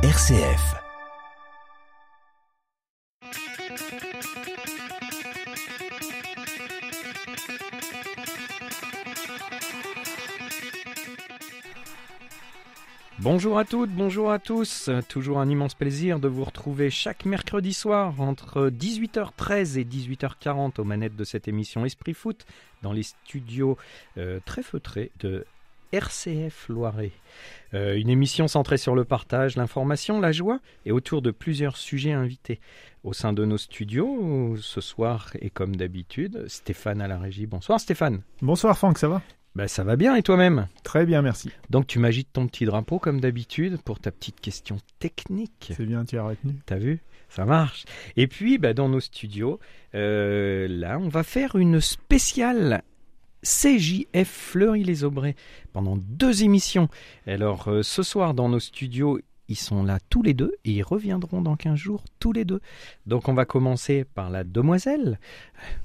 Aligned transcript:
RCF. 0.00 0.76
Bonjour 13.18 13.58
à 13.58 13.64
toutes, 13.64 13.90
bonjour 13.90 14.30
à 14.30 14.38
tous. 14.38 14.88
Toujours 15.08 15.40
un 15.40 15.48
immense 15.48 15.74
plaisir 15.74 16.20
de 16.20 16.28
vous 16.28 16.44
retrouver 16.44 16.90
chaque 16.90 17.24
mercredi 17.24 17.74
soir 17.74 18.20
entre 18.20 18.70
18h13 18.70 19.80
et 19.80 19.84
18h40 19.84 20.80
aux 20.80 20.84
manettes 20.84 21.16
de 21.16 21.24
cette 21.24 21.48
émission 21.48 21.84
Esprit 21.84 22.14
Foot 22.14 22.46
dans 22.82 22.92
les 22.92 23.02
studios 23.02 23.76
euh, 24.16 24.38
très 24.44 24.62
feutrés 24.62 25.10
de 25.18 25.44
RCF 25.92 26.68
Loiret. 26.68 27.12
Euh, 27.74 27.96
une 27.96 28.08
émission 28.08 28.48
centrée 28.48 28.78
sur 28.78 28.94
le 28.94 29.04
partage, 29.04 29.56
l'information, 29.56 30.20
la 30.20 30.32
joie 30.32 30.60
et 30.86 30.92
autour 30.92 31.22
de 31.22 31.30
plusieurs 31.30 31.76
sujets 31.76 32.12
invités. 32.12 32.60
Au 33.04 33.12
sein 33.12 33.32
de 33.32 33.44
nos 33.44 33.58
studios, 33.58 34.56
ce 34.60 34.80
soir 34.80 35.30
et 35.40 35.50
comme 35.50 35.76
d'habitude, 35.76 36.44
Stéphane 36.48 37.00
à 37.00 37.08
la 37.08 37.18
régie. 37.18 37.46
Bonsoir 37.46 37.80
Stéphane. 37.80 38.22
Bonsoir 38.42 38.76
Franck, 38.76 38.98
ça 38.98 39.08
va? 39.08 39.22
Ben, 39.54 39.66
ça 39.66 39.82
va 39.82 39.96
bien 39.96 40.14
et 40.14 40.22
toi-même? 40.22 40.68
Très 40.84 41.04
bien, 41.06 41.22
merci. 41.22 41.50
Donc 41.70 41.86
tu 41.86 41.98
m'agites 41.98 42.32
ton 42.32 42.46
petit 42.46 42.64
drapeau 42.64 42.98
comme 42.98 43.20
d'habitude 43.20 43.80
pour 43.82 43.98
ta 43.98 44.12
petite 44.12 44.40
question 44.40 44.76
technique. 44.98 45.72
C'est 45.76 45.86
bien, 45.86 46.04
tu 46.04 46.18
as 46.18 46.22
retenu. 46.22 46.54
T'as 46.66 46.78
vu? 46.78 47.00
Ça 47.28 47.44
marche. 47.44 47.84
Et 48.16 48.26
puis 48.26 48.58
bah, 48.58 48.72
dans 48.72 48.88
nos 48.88 49.00
studios, 49.00 49.58
euh, 49.94 50.68
là 50.68 50.98
on 50.98 51.08
va 51.08 51.22
faire 51.22 51.56
une 51.56 51.80
spéciale 51.80 52.82
CJF 53.42 54.28
Fleury-les-Aubrais 54.28 55.36
pendant 55.72 55.96
deux 55.96 56.42
émissions. 56.42 56.88
Alors 57.26 57.68
euh, 57.68 57.82
ce 57.82 58.02
soir 58.02 58.34
dans 58.34 58.48
nos 58.48 58.60
studios, 58.60 59.20
ils 59.48 59.56
sont 59.56 59.82
là 59.82 59.98
tous 60.10 60.22
les 60.22 60.34
deux 60.34 60.54
et 60.64 60.72
ils 60.72 60.82
reviendront 60.82 61.40
dans 61.40 61.56
15 61.56 61.76
jours 61.76 62.04
tous 62.20 62.32
les 62.32 62.44
deux. 62.44 62.60
Donc 63.06 63.28
on 63.28 63.34
va 63.34 63.44
commencer 63.44 64.04
par 64.04 64.30
la 64.30 64.44
demoiselle. 64.44 65.18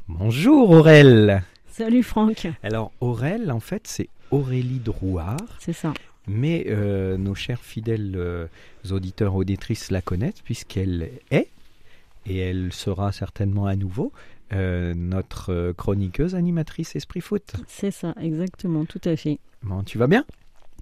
Bonjour 0.08 0.72
Aurel. 0.72 1.44
Salut 1.70 2.04
Franck, 2.04 2.48
Alors 2.62 2.92
Aurel 3.02 3.52
en 3.52 3.60
fait 3.60 3.88
c'est 3.88 4.10
Aurélie 4.32 4.80
Drouard. 4.80 5.38
c'est 5.60 5.74
ça. 5.74 5.94
Mais 6.28 6.66
euh, 6.70 7.18
nos 7.18 7.36
chers 7.36 7.62
fidèles 7.62 8.14
euh, 8.16 8.48
auditeurs 8.90 9.36
auditrices 9.36 9.92
la 9.92 10.02
connaissent 10.02 10.42
puisqu'elle 10.42 11.10
est, 11.32 11.50
et 12.26 12.38
elle 12.38 12.72
sera 12.72 13.12
certainement 13.12 13.66
à 13.66 13.76
nouveau, 13.76 14.12
euh, 14.52 14.94
notre 14.96 15.52
euh, 15.54 15.74
chroniqueuse 15.74 16.36
animatrice 16.36 16.96
Esprit 16.96 17.22
Foot. 17.22 17.54
C'est 17.68 17.92
ça, 17.92 18.14
exactement, 18.20 18.86
tout 18.86 19.02
à 19.06 19.16
fait. 19.16 19.40
Bon, 19.62 19.84
tu 19.84 19.98
vas 19.98 20.08
bien? 20.08 20.26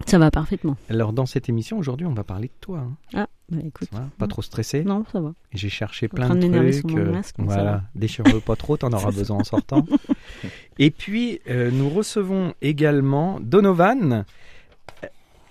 Ça 0.07 0.17
va 0.17 0.31
parfaitement. 0.31 0.77
Alors 0.89 1.13
dans 1.13 1.27
cette 1.27 1.47
émission 1.47 1.77
aujourd'hui 1.77 2.07
on 2.07 2.13
va 2.13 2.23
parler 2.23 2.47
de 2.47 2.53
toi. 2.59 2.79
hein. 2.79 2.95
Ah, 3.13 3.27
bah 3.49 3.59
écoute. 3.63 3.87
Va? 3.91 4.09
Pas 4.17 4.25
trop 4.27 4.41
stressé? 4.41 4.83
Non, 4.83 5.05
ça 5.11 5.21
va. 5.21 5.33
J'ai 5.53 5.69
cherché 5.69 6.07
plein 6.07 6.33
de 6.33 6.39
trucs. 6.81 6.95
euh, 6.97 7.11
masque, 7.11 7.35
voilà, 7.37 7.83
déchire-le 7.93 8.39
pas 8.39 8.55
trop, 8.55 8.77
t'en 8.77 8.91
auras 8.93 9.11
besoin 9.11 9.37
en 9.37 9.43
sortant. 9.43 9.85
Et 10.79 10.89
puis 10.89 11.39
euh, 11.49 11.69
nous 11.71 11.87
recevons 11.89 12.55
également 12.63 13.39
Donovan. 13.41 14.25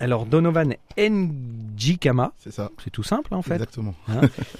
Alors 0.01 0.25
Donovan 0.27 0.75
Njikama, 0.99 2.33
C'est 2.39 2.53
ça, 2.53 2.71
c'est 2.83 2.91
tout 2.91 3.03
simple 3.03 3.35
hein, 3.35 3.37
en 3.37 3.43
fait. 3.43 3.55
exactement. 3.55 3.95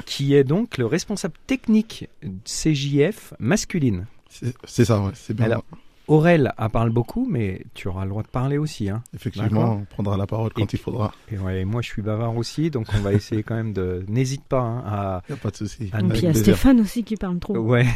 qui 0.07 0.35
est 0.35 0.45
donc 0.45 0.77
le 0.79 0.87
responsable 0.87 1.35
technique 1.47 2.09
CJF 2.45 3.35
masculine. 3.39 4.07
C'est 4.29 4.55
c'est 4.65 4.85
ça, 4.85 5.01
ouais, 5.01 5.13
c'est 5.15 5.35
bien. 5.35 5.47
Alors, 5.47 5.65
Aurel 6.11 6.53
en 6.59 6.69
parle 6.69 6.91
beaucoup, 6.91 7.25
mais 7.31 7.63
tu 7.73 7.87
auras 7.87 8.03
le 8.03 8.11
droit 8.11 8.25
de 8.25 8.29
parler 8.29 8.59
aussi. 8.59 8.91
Hein. 8.91 9.05
Effectivement, 9.15 9.75
on 9.81 9.85
prendra 9.85 10.17
la 10.17 10.27
parole 10.27 10.53
quand 10.53 10.63
Et 10.63 10.77
il 10.77 10.79
faudra. 10.79 11.15
Et 11.31 11.39
ouais, 11.39 11.65
moi, 11.65 11.83
je 11.83 11.89
suis 11.89 12.03
bavard 12.03 12.37
aussi, 12.37 12.69
donc 12.69 12.89
on 12.93 12.99
va 12.99 13.13
essayer 13.13 13.45
quand 13.45 13.55
même 13.55 13.73
de. 13.73 14.05
N'hésite 14.09 14.43
pas 14.43 14.61
hein, 14.61 14.83
à. 14.85 15.23
Il 15.29 15.33
n'y 15.33 15.39
a 15.39 15.43
pas 15.43 15.51
de 15.51 15.57
souci. 15.57 15.89
Ah, 15.93 16.01
Et 16.01 16.09
puis 16.09 16.19
il 16.19 16.25
y 16.25 16.27
a. 16.27 16.35
Stéphane 16.35 16.81
aussi 16.81 17.05
qui 17.05 17.15
parle 17.17 17.39
trop. 17.39 17.57
Ouais. 17.57 17.87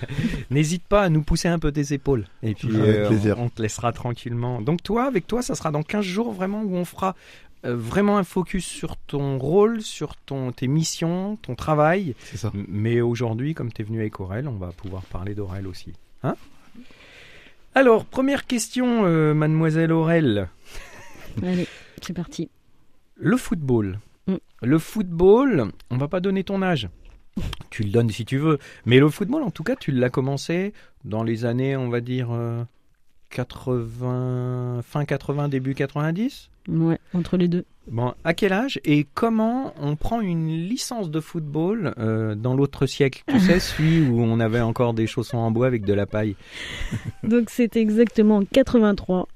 N'hésite 0.50 0.86
pas 0.86 1.02
à 1.02 1.08
nous 1.08 1.22
pousser 1.22 1.48
un 1.48 1.58
peu 1.58 1.72
des 1.72 1.94
épaules. 1.94 2.26
Et 2.42 2.54
puis, 2.54 2.68
Avec 2.76 2.96
euh, 2.96 3.08
plaisir. 3.08 3.38
on 3.38 3.48
te 3.48 3.62
laissera 3.62 3.90
tranquillement. 3.92 4.60
Donc, 4.60 4.82
toi, 4.82 5.04
avec 5.04 5.26
toi, 5.26 5.40
ça 5.40 5.54
sera 5.54 5.70
dans 5.70 5.82
15 5.82 6.04
jours 6.04 6.32
vraiment 6.32 6.60
où 6.60 6.74
on 6.74 6.84
fera 6.84 7.16
euh, 7.64 7.74
vraiment 7.74 8.18
un 8.18 8.24
focus 8.24 8.66
sur 8.66 8.98
ton 8.98 9.38
rôle, 9.38 9.80
sur 9.80 10.16
ton, 10.16 10.52
tes 10.52 10.68
missions, 10.68 11.36
ton 11.40 11.54
travail. 11.54 12.14
C'est 12.24 12.36
ça. 12.36 12.52
Mais 12.68 13.00
aujourd'hui, 13.00 13.54
comme 13.54 13.72
tu 13.72 13.80
es 13.80 13.84
venu 13.86 14.00
avec 14.00 14.20
Aurel, 14.20 14.46
on 14.46 14.56
va 14.56 14.72
pouvoir 14.72 15.04
parler 15.04 15.34
d'Aurel 15.34 15.66
aussi. 15.66 15.94
Hein? 16.22 16.34
Alors, 17.74 18.04
première 18.04 18.46
question, 18.46 19.06
euh, 19.06 19.32
mademoiselle 19.32 19.92
Aurel. 19.92 20.48
Allez, 21.42 21.66
c'est 22.02 22.12
parti. 22.12 22.50
Le 23.16 23.38
football. 23.38 23.98
Mm. 24.26 24.36
Le 24.62 24.78
football, 24.78 25.72
on 25.90 25.96
va 25.96 26.06
pas 26.06 26.20
donner 26.20 26.44
ton 26.44 26.60
âge. 26.60 26.90
Tu 27.70 27.82
le 27.82 27.88
donnes 27.88 28.10
si 28.10 28.26
tu 28.26 28.36
veux. 28.36 28.58
Mais 28.84 28.98
le 28.98 29.08
football, 29.08 29.42
en 29.42 29.50
tout 29.50 29.62
cas, 29.62 29.74
tu 29.74 29.90
l'as 29.90 30.10
commencé 30.10 30.74
dans 31.04 31.22
les 31.22 31.46
années, 31.46 31.74
on 31.74 31.88
va 31.88 32.02
dire, 32.02 32.28
euh, 32.30 32.62
80, 33.30 34.80
fin 34.82 35.06
80, 35.06 35.48
début 35.48 35.74
90 35.74 36.50
Ouais, 36.68 36.98
entre 37.14 37.38
les 37.38 37.48
deux. 37.48 37.64
Bon, 37.90 38.14
à 38.24 38.32
quel 38.32 38.52
âge 38.52 38.80
et 38.84 39.06
comment 39.14 39.74
on 39.80 39.96
prend 39.96 40.20
une 40.20 40.48
licence 40.48 41.10
de 41.10 41.20
football 41.20 41.94
euh, 41.98 42.34
dans 42.34 42.54
l'autre 42.54 42.86
siècle? 42.86 43.22
Tu 43.26 43.40
sais, 43.40 43.58
celui 43.60 44.08
où 44.08 44.20
on 44.20 44.38
avait 44.40 44.60
encore 44.60 44.94
des 44.94 45.06
chaussons 45.06 45.38
en 45.38 45.50
bois 45.50 45.66
avec 45.66 45.84
de 45.84 45.92
la 45.92 46.06
paille. 46.06 46.36
Donc 47.24 47.50
c'était 47.50 47.80
exactement 47.80 48.36
en 48.36 48.44
83. 48.44 49.28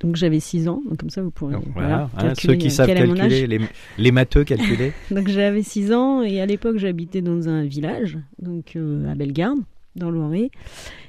Donc 0.00 0.16
j'avais 0.16 0.40
6 0.40 0.68
ans, 0.68 0.80
donc 0.88 0.98
comme 0.98 1.10
ça 1.10 1.22
vous 1.22 1.30
pourrez 1.30 1.54
Donc, 1.54 1.64
voilà, 1.74 2.08
voilà, 2.14 2.30
hein, 2.30 2.34
ceux 2.38 2.54
qui 2.54 2.70
savent 2.70 2.88
mon 2.88 3.18
âge. 3.18 3.30
calculer, 3.30 3.46
les, 3.46 3.60
les 3.98 4.12
matheux 4.12 4.44
calculer. 4.44 4.92
Donc 5.10 5.28
j'avais 5.28 5.62
6 5.62 5.92
ans 5.92 6.22
et 6.22 6.40
à 6.40 6.46
l'époque 6.46 6.78
j'habitais 6.78 7.20
dans 7.20 7.48
un 7.48 7.64
village, 7.64 8.18
donc 8.38 8.76
euh, 8.76 9.10
à 9.10 9.14
Bellegarde, 9.14 9.58
dans 9.96 10.10
l'Oiré. 10.10 10.50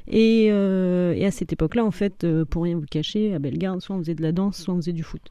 Et, 0.08 0.48
euh, 0.52 1.14
et 1.14 1.26
à 1.26 1.32
cette 1.32 1.54
époque-là, 1.54 1.86
en 1.86 1.92
fait, 1.92 2.24
euh, 2.24 2.46
pour 2.46 2.64
rien 2.64 2.76
vous 2.76 2.86
cacher, 2.90 3.34
à 3.34 3.40
Bellegarde, 3.40 3.80
soit 3.80 3.96
on 3.96 4.00
faisait 4.00 4.16
de 4.16 4.24
la 4.24 4.32
danse, 4.32 4.58
soit 4.58 4.74
on 4.74 4.78
faisait 4.78 4.94
du 4.94 5.04
foot. 5.04 5.22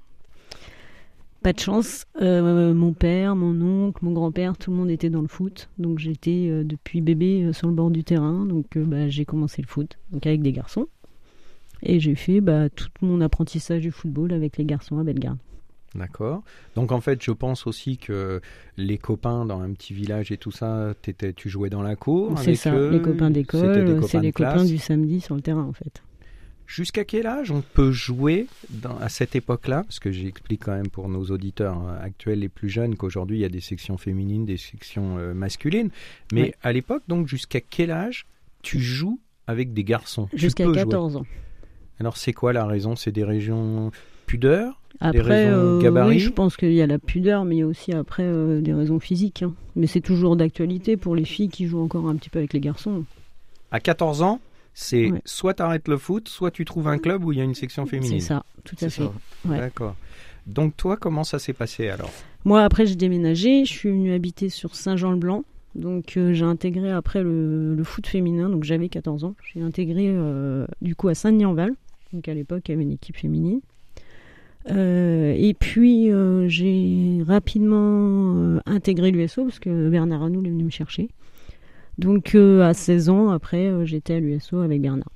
Pas 1.48 1.54
de 1.54 1.60
chance, 1.60 2.04
euh, 2.20 2.75
mon 2.75 2.92
père, 2.92 3.34
mon 3.34 3.86
oncle, 3.86 4.04
mon 4.04 4.12
grand-père, 4.12 4.59
tout 4.59 4.70
le 4.70 4.76
monde 4.76 4.91
était 4.91 5.09
dans 5.09 5.22
le 5.22 5.28
foot. 5.28 5.70
Donc 5.78 5.98
j'étais 5.98 6.47
euh, 6.50 6.62
depuis 6.62 7.00
bébé 7.00 7.42
euh, 7.42 7.54
sur 7.54 7.69
le 7.69 7.72
bord 7.72 7.91
du 7.91 8.04
terrain. 8.04 8.44
Donc 8.44 8.76
euh, 8.76 8.84
bah, 8.84 9.09
j'ai 9.09 9.25
commencé 9.25 9.62
le 9.62 9.66
foot, 9.66 9.97
donc 10.10 10.26
avec 10.26 10.42
des 10.42 10.53
garçons. 10.53 10.88
Et 11.82 12.00
j'ai 12.00 12.16
fait 12.16 12.42
bah, 12.42 12.69
tout 12.69 12.88
mon 13.00 13.22
apprentissage 13.22 13.81
du 13.81 13.91
football 13.91 14.34
avec 14.34 14.59
les 14.59 14.66
garçons 14.66 14.98
à 14.98 15.04
Bellegarde. 15.04 15.38
D'accord. 15.94 16.42
Donc 16.75 16.92
en 16.92 17.00
fait, 17.00 17.25
je 17.25 17.31
pense 17.31 17.66
aussi 17.66 17.97
que 17.97 18.42
les 18.76 18.98
copains 18.98 19.47
dans 19.47 19.62
un 19.62 19.72
petit 19.72 19.94
village 19.94 20.30
et 20.30 20.36
tout 20.36 20.50
ça, 20.50 20.92
tu 21.34 21.48
jouais 21.48 21.70
dans 21.70 21.80
la 21.80 21.97
cour. 21.97 22.38
C'est 22.41 22.56
ça, 22.56 22.75
eux, 22.75 22.91
les 22.91 23.00
copains 23.00 23.30
d'école, 23.30 24.03
c'est 24.06 24.20
les 24.20 24.32
copains 24.32 24.66
du 24.66 24.76
samedi 24.76 25.22
sur 25.22 25.34
le 25.34 25.41
terrain 25.41 25.65
en 25.65 25.72
fait. 25.72 26.03
Jusqu'à 26.69 27.05
quel 27.05 27.27
âge 27.27 27.51
on 27.51 27.62
peut 27.62 27.93
jouer 27.93 28.47
dans- 28.69 28.99
à 28.99 29.09
cette 29.09 29.34
époque-là? 29.34 29.84
Parce 29.84 29.99
que 30.01 30.12
j'explique 30.12 30.65
quand 30.67 30.77
même 30.77 30.91
pour 30.91 31.09
nos 31.09 31.25
auditeurs 31.31 31.81
euh, 31.89 31.99
actuels 32.05 32.41
les 32.41 32.51
plus 32.51 32.69
jeunes 32.69 32.95
qu'aujourd'hui 32.95 33.39
il 33.39 33.41
y 33.41 33.45
a 33.47 33.49
des 33.49 33.62
sections 33.62 33.97
féminines, 33.97 34.45
des 34.45 34.59
sections 34.59 35.17
euh, 35.19 35.33
masculines. 35.33 35.89
Mais 36.33 36.43
Ouais. 36.43 36.55
à 36.62 36.73
l'époque, 36.75 37.03
donc 37.09 37.27
jusqu'à 37.27 37.62
quel 37.62 37.91
âge 37.91 38.27
tu 38.62 38.81
joues 38.81 39.19
avec 39.47 39.73
des 39.73 39.83
garçons? 39.83 40.28
Jusqu'à 40.34 40.65
peux 40.65 40.75
jouer. 40.75 40.83
14 40.84 41.17
ans. 41.17 41.27
Alors 42.01 42.19
c'est 42.19 42.34
quoi 42.34 42.53
la 42.53 42.67
raison? 42.67 42.97
C'est 42.97 43.12
des 43.12 43.25
régions 43.25 43.91
pudeur? 44.27 44.78
Après, 45.01 45.21
raisons 45.47 45.57
euh, 45.87 46.07
oui, 46.07 46.19
je 46.19 46.28
pense 46.31 46.57
qu'il 46.59 46.73
y 46.75 46.83
a 46.83 46.87
la 46.87 46.99
pudeur, 46.99 47.45
mais 47.47 47.57
il 47.57 47.59
y 47.61 47.62
a 47.62 47.67
aussi 47.67 47.93
après 47.93 48.25
euh, 48.25 48.61
des 48.61 48.75
raisons 48.75 49.01
physiques. 49.01 49.43
hein. 49.43 49.55
Mais 49.75 49.87
c'est 49.87 50.01
toujours 50.03 50.37
d'actualité 50.37 50.97
pour 50.99 51.17
les 51.17 51.25
filles 51.25 51.49
qui 51.49 51.67
jouent 51.67 51.81
encore 51.81 52.09
un 52.09 52.17
petit 52.17 52.28
peu 52.28 52.41
avec 52.41 52.53
les 52.53 52.61
garçons. 52.61 53.05
À 53.71 53.81
14 53.81 54.23
ans, 54.23 54.41
c'est 54.81 55.11
Ouais. 55.11 55.21
soit 55.25 55.55
tu 55.55 55.62
arrêtes 55.62 55.89
le 55.89 55.97
foot, 55.99 56.28
soit 56.28 56.53
tu 56.53 56.65
trouves 56.65 56.87
un 56.87 56.99
club 56.99 57.25
où 57.25 57.33
il 57.33 57.39
y 57.39 57.41
a 57.41 57.44
une 57.44 57.56
section 57.56 57.84
féminine. 57.84 58.21
C'est 58.21 58.27
ça, 58.28 58.44
tout 58.62 58.77
à 58.81 58.89
fait. 58.89 59.03
ouais. 59.44 59.59
D'accord. 59.59 59.97
Donc 60.47 60.77
toi, 60.77 60.97
comment 60.97 61.25
ça 61.25 61.41
s'est 61.41 61.53
passé 61.53 61.89
alors? 61.89 62.12
Moi, 62.44 62.62
après, 62.62 62.86
j'ai 62.86 62.95
déménagé. 62.95 63.65
Je 63.65 63.72
suis 63.72 63.89
venue 63.91 64.13
habiter 64.13 64.48
sur 64.51 64.77
Saint-Jean-le-Blanc. 64.77 65.42
Donc, 65.75 66.16
euh, 66.16 66.33
j'ai 66.33 66.45
intégré 66.45 66.91
après 66.92 67.22
le, 67.25 67.75
le 67.75 67.84
foot 67.84 68.07
féminin. 68.07 68.48
Donc, 68.48 68.63
j'avais 68.63 68.89
14 68.89 69.25
ans. 69.25 69.34
J'ai 69.53 69.60
intégré 69.63 70.07
euh, 70.09 70.65
du 70.80 70.95
coup 70.95 71.09
à 71.09 71.15
Saint-Denis-en-Val. 71.15 71.72
Donc, 72.13 72.28
à 72.28 72.34
l'époque, 72.34 72.63
il 72.69 72.71
y 72.71 72.75
avait 72.75 72.84
une 72.84 72.92
équipe 72.92 73.16
féminine. 73.16 73.60
Euh, 74.71 75.34
et 75.36 75.54
puis, 75.54 76.10
j'ai 76.48 77.22
rapidement 77.27 78.60
intégré 78.65 79.10
l'USO 79.10 79.45
parce 79.45 79.59
que 79.59 79.89
Bernard 79.91 80.22
Arnoul 80.22 80.47
est 80.47 80.51
venu 80.51 80.65
me 80.65 80.71
chercher. 80.71 81.09
Donc, 81.98 82.34
euh, 82.34 82.62
à 82.62 82.74
16 82.74 83.09
ans, 83.09 83.30
après, 83.30 83.66
euh, 83.66 83.84
j'étais 83.84 84.15
à 84.15 84.21
l'USO 84.21 84.60
avec 84.60 84.80
Bernard. 84.80 85.10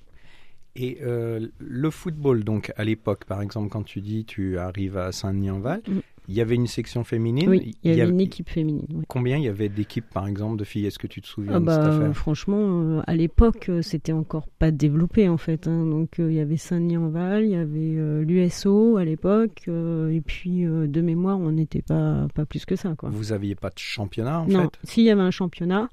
Et 0.75 0.99
euh, 1.03 1.49
le 1.59 1.91
football, 1.91 2.45
donc 2.45 2.73
à 2.77 2.85
l'époque, 2.85 3.25
par 3.27 3.43
exemple, 3.43 3.69
quand 3.69 3.83
tu 3.83 4.01
dis 4.01 4.25
tu 4.25 4.59
arrives 4.59 4.97
à 4.97 5.13
Saint-Denis-en-Val, 5.13 5.83
Mm. 5.87 5.99
Il 6.29 6.35
y 6.35 6.41
avait 6.41 6.55
une 6.55 6.67
section 6.67 7.05
féminine. 7.05 7.49
Oui, 7.49 7.75
il 7.83 7.95
y 7.95 8.01
avait 8.01 8.11
une 8.11 8.21
équipe 8.21 8.49
féminine. 8.49 8.87
oui. 8.95 9.05
Combien 9.09 9.37
il 9.39 9.45
y 9.45 9.49
avait 9.49 9.69
d'équipes, 9.69 10.09
par 10.13 10.27
exemple, 10.29 10.57
de 10.59 10.65
filles? 10.65 10.87
Est-ce 10.87 10.99
que 10.99 11.07
tu 11.07 11.21
te 11.21 11.27
souviens 11.27 11.55
Ah 11.55 11.61
de 11.61 11.67
cette 11.69 11.81
bah, 11.81 11.97
affaire? 11.97 12.17
franchement, 12.17 12.59
euh, 12.83 13.01
à 13.07 13.15
l'époque, 13.17 13.67
euh, 13.69 13.83
c'était 13.83 14.13
encore 14.13 14.47
pas 14.49 14.71
développé 14.71 15.29
en 15.29 15.37
fait. 15.37 15.67
hein. 15.67 15.85
Donc 15.87 16.21
euh, 16.21 16.31
il 16.31 16.37
y 16.37 16.41
avait 16.41 16.57
Saint-Denis-en-Val, 16.57 17.45
il 17.45 17.51
y 17.51 17.55
avait 17.57 18.23
l'USO 18.25 18.97
à 18.97 19.05
l'époque, 19.05 19.69
et 19.69 20.21
puis 20.25 20.63
de 20.65 21.01
mémoire, 21.01 21.39
on 21.39 21.51
n'était 21.53 21.83
pas 21.83 22.27
pas 22.35 22.45
plus 22.47 22.65
que 22.65 22.77
ça 22.77 22.95
quoi. 22.97 23.11
Vous 23.11 23.33
aviez 23.33 23.55
pas 23.55 23.69
de 23.71 23.79
championnat, 23.79 24.41
en 24.41 24.47
non, 24.47 24.63
fait? 24.65 24.79
S'il 24.85 25.05
y 25.05 25.11
avait 25.11 25.21
un 25.23 25.31
championnat, 25.31 25.91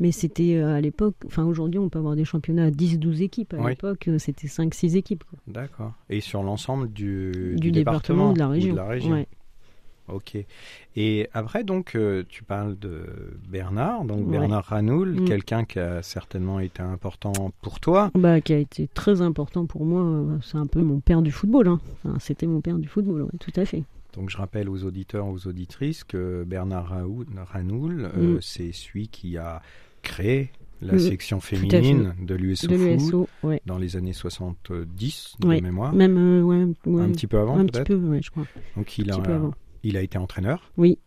mais 0.00 0.12
c'était 0.12 0.58
à 0.58 0.80
l'époque, 0.80 1.16
enfin 1.26 1.44
aujourd'hui 1.44 1.78
on 1.78 1.88
peut 1.88 1.98
avoir 1.98 2.16
des 2.16 2.24
championnats 2.24 2.66
à 2.66 2.70
10-12 2.70 3.22
équipes. 3.22 3.54
À 3.54 3.58
Oui. 3.58 3.70
l'époque, 3.70 4.08
c'était 4.18 4.46
5-6 4.48 4.96
équipes. 4.96 5.24
D'accord. 5.46 5.92
Et 6.10 6.20
sur 6.20 6.42
l'ensemble 6.42 6.92
du, 6.92 7.54
Du, 7.56 7.70
département, 7.72 8.30
ou 8.30 8.34
de 8.34 8.38
la 8.38 8.48
région. 8.48 8.74
la 8.74 8.86
région. 8.86 9.12
Ouais. 9.12 9.26
Ok. 10.08 10.36
Et 10.96 11.28
après, 11.32 11.64
donc, 11.64 11.94
euh, 11.96 12.24
tu 12.28 12.42
parles 12.44 12.78
de 12.78 13.06
Bernard, 13.48 14.04
donc 14.04 14.26
Ouais. 14.26 14.32
Bernard 14.38 14.64
Ranoul, 14.66 15.20
Mm. 15.20 15.24
quelqu'un 15.24 15.64
qui 15.64 15.78
a 15.78 16.02
certainement 16.02 16.60
été 16.60 16.82
important 16.82 17.32
pour 17.62 17.80
toi. 17.80 18.10
Bah, 18.14 18.40
qui 18.42 18.52
a 18.52 18.58
été 18.58 18.86
très 18.88 19.22
important 19.22 19.64
pour 19.66 19.84
moi. 19.86 20.38
C'est 20.42 20.58
un 20.58 20.66
peu 20.66 20.82
mon 20.82 21.00
père 21.00 21.22
du 21.22 21.32
football. 21.32 21.68
hein. 21.68 21.80
Enfin, 22.04 22.18
c'était 22.20 22.46
mon 22.46 22.60
père 22.60 22.78
du 22.78 22.86
football, 22.88 23.22
ouais, 23.22 23.30
tout 23.40 23.52
à 23.56 23.64
fait. 23.64 23.82
Donc, 24.14 24.28
je 24.30 24.36
rappelle 24.36 24.68
aux 24.68 24.84
auditeurs, 24.84 25.26
aux 25.26 25.46
auditrices 25.48 26.04
que 26.04 26.44
Bernard 26.46 26.92
Ranoul, 27.52 28.10
euh, 28.16 28.36
Mm. 28.36 28.38
c'est 28.42 28.72
celui 28.72 29.08
qui 29.08 29.38
a 29.38 29.62
créé 30.02 30.50
la 30.82 30.94
Mm. 30.94 30.98
section 30.98 31.40
féminine 31.40 32.14
de 32.20 32.34
l'USO 32.34 32.68
de 32.68 33.46
ouais. 33.46 33.60
dans 33.64 33.78
les 33.78 33.96
années 33.96 34.12
70 34.12 35.34
de 35.40 35.48
Ouais. 35.48 35.60
mémoire. 35.60 35.92
Même 35.94 36.16
euh, 36.18 36.42
ouais, 36.42 36.64
ouais, 36.86 37.02
Un 37.02 37.10
petit 37.10 37.26
peu 37.26 37.38
avant, 37.38 37.58
un 37.58 37.66
petit 37.66 37.82
peu, 37.82 38.20
je 38.20 38.30
crois. 38.30 38.46
Donc, 38.76 38.98
il 38.98 39.10
un 39.10 39.14
a, 39.14 39.16
petit 39.18 39.26
peu 39.26 39.32
avant. 39.32 39.54
Il 39.84 39.96
a 39.96 40.02
été 40.02 40.18
entraîneur. 40.18 40.70
Oui. 40.76 40.98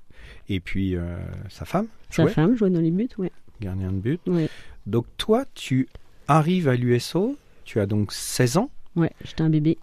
Et 0.50 0.60
puis, 0.60 0.96
euh, 0.96 1.18
sa 1.50 1.66
femme, 1.66 1.88
Sa 2.10 2.28
femme 2.28 2.56
jouait 2.56 2.70
dans 2.70 2.80
les 2.82 2.92
buts, 2.92 3.10
ouais. 3.18 3.32
gardien 3.62 3.92
de 3.92 3.98
but. 3.98 4.22
Ouais, 4.28 4.50
Donc 4.86 5.06
toi, 5.18 5.46
tu 5.54 5.88
arrives 6.28 6.68
à 6.68 6.76
l'USO, 6.76 7.38
tu 7.66 7.80
as 7.80 7.86
donc 7.86 8.12
16 8.14 8.58
ans, 8.58 8.70
ouais 8.96 9.12
j'étais 9.24 9.42
un 9.44 9.50
bébé. 9.50 9.78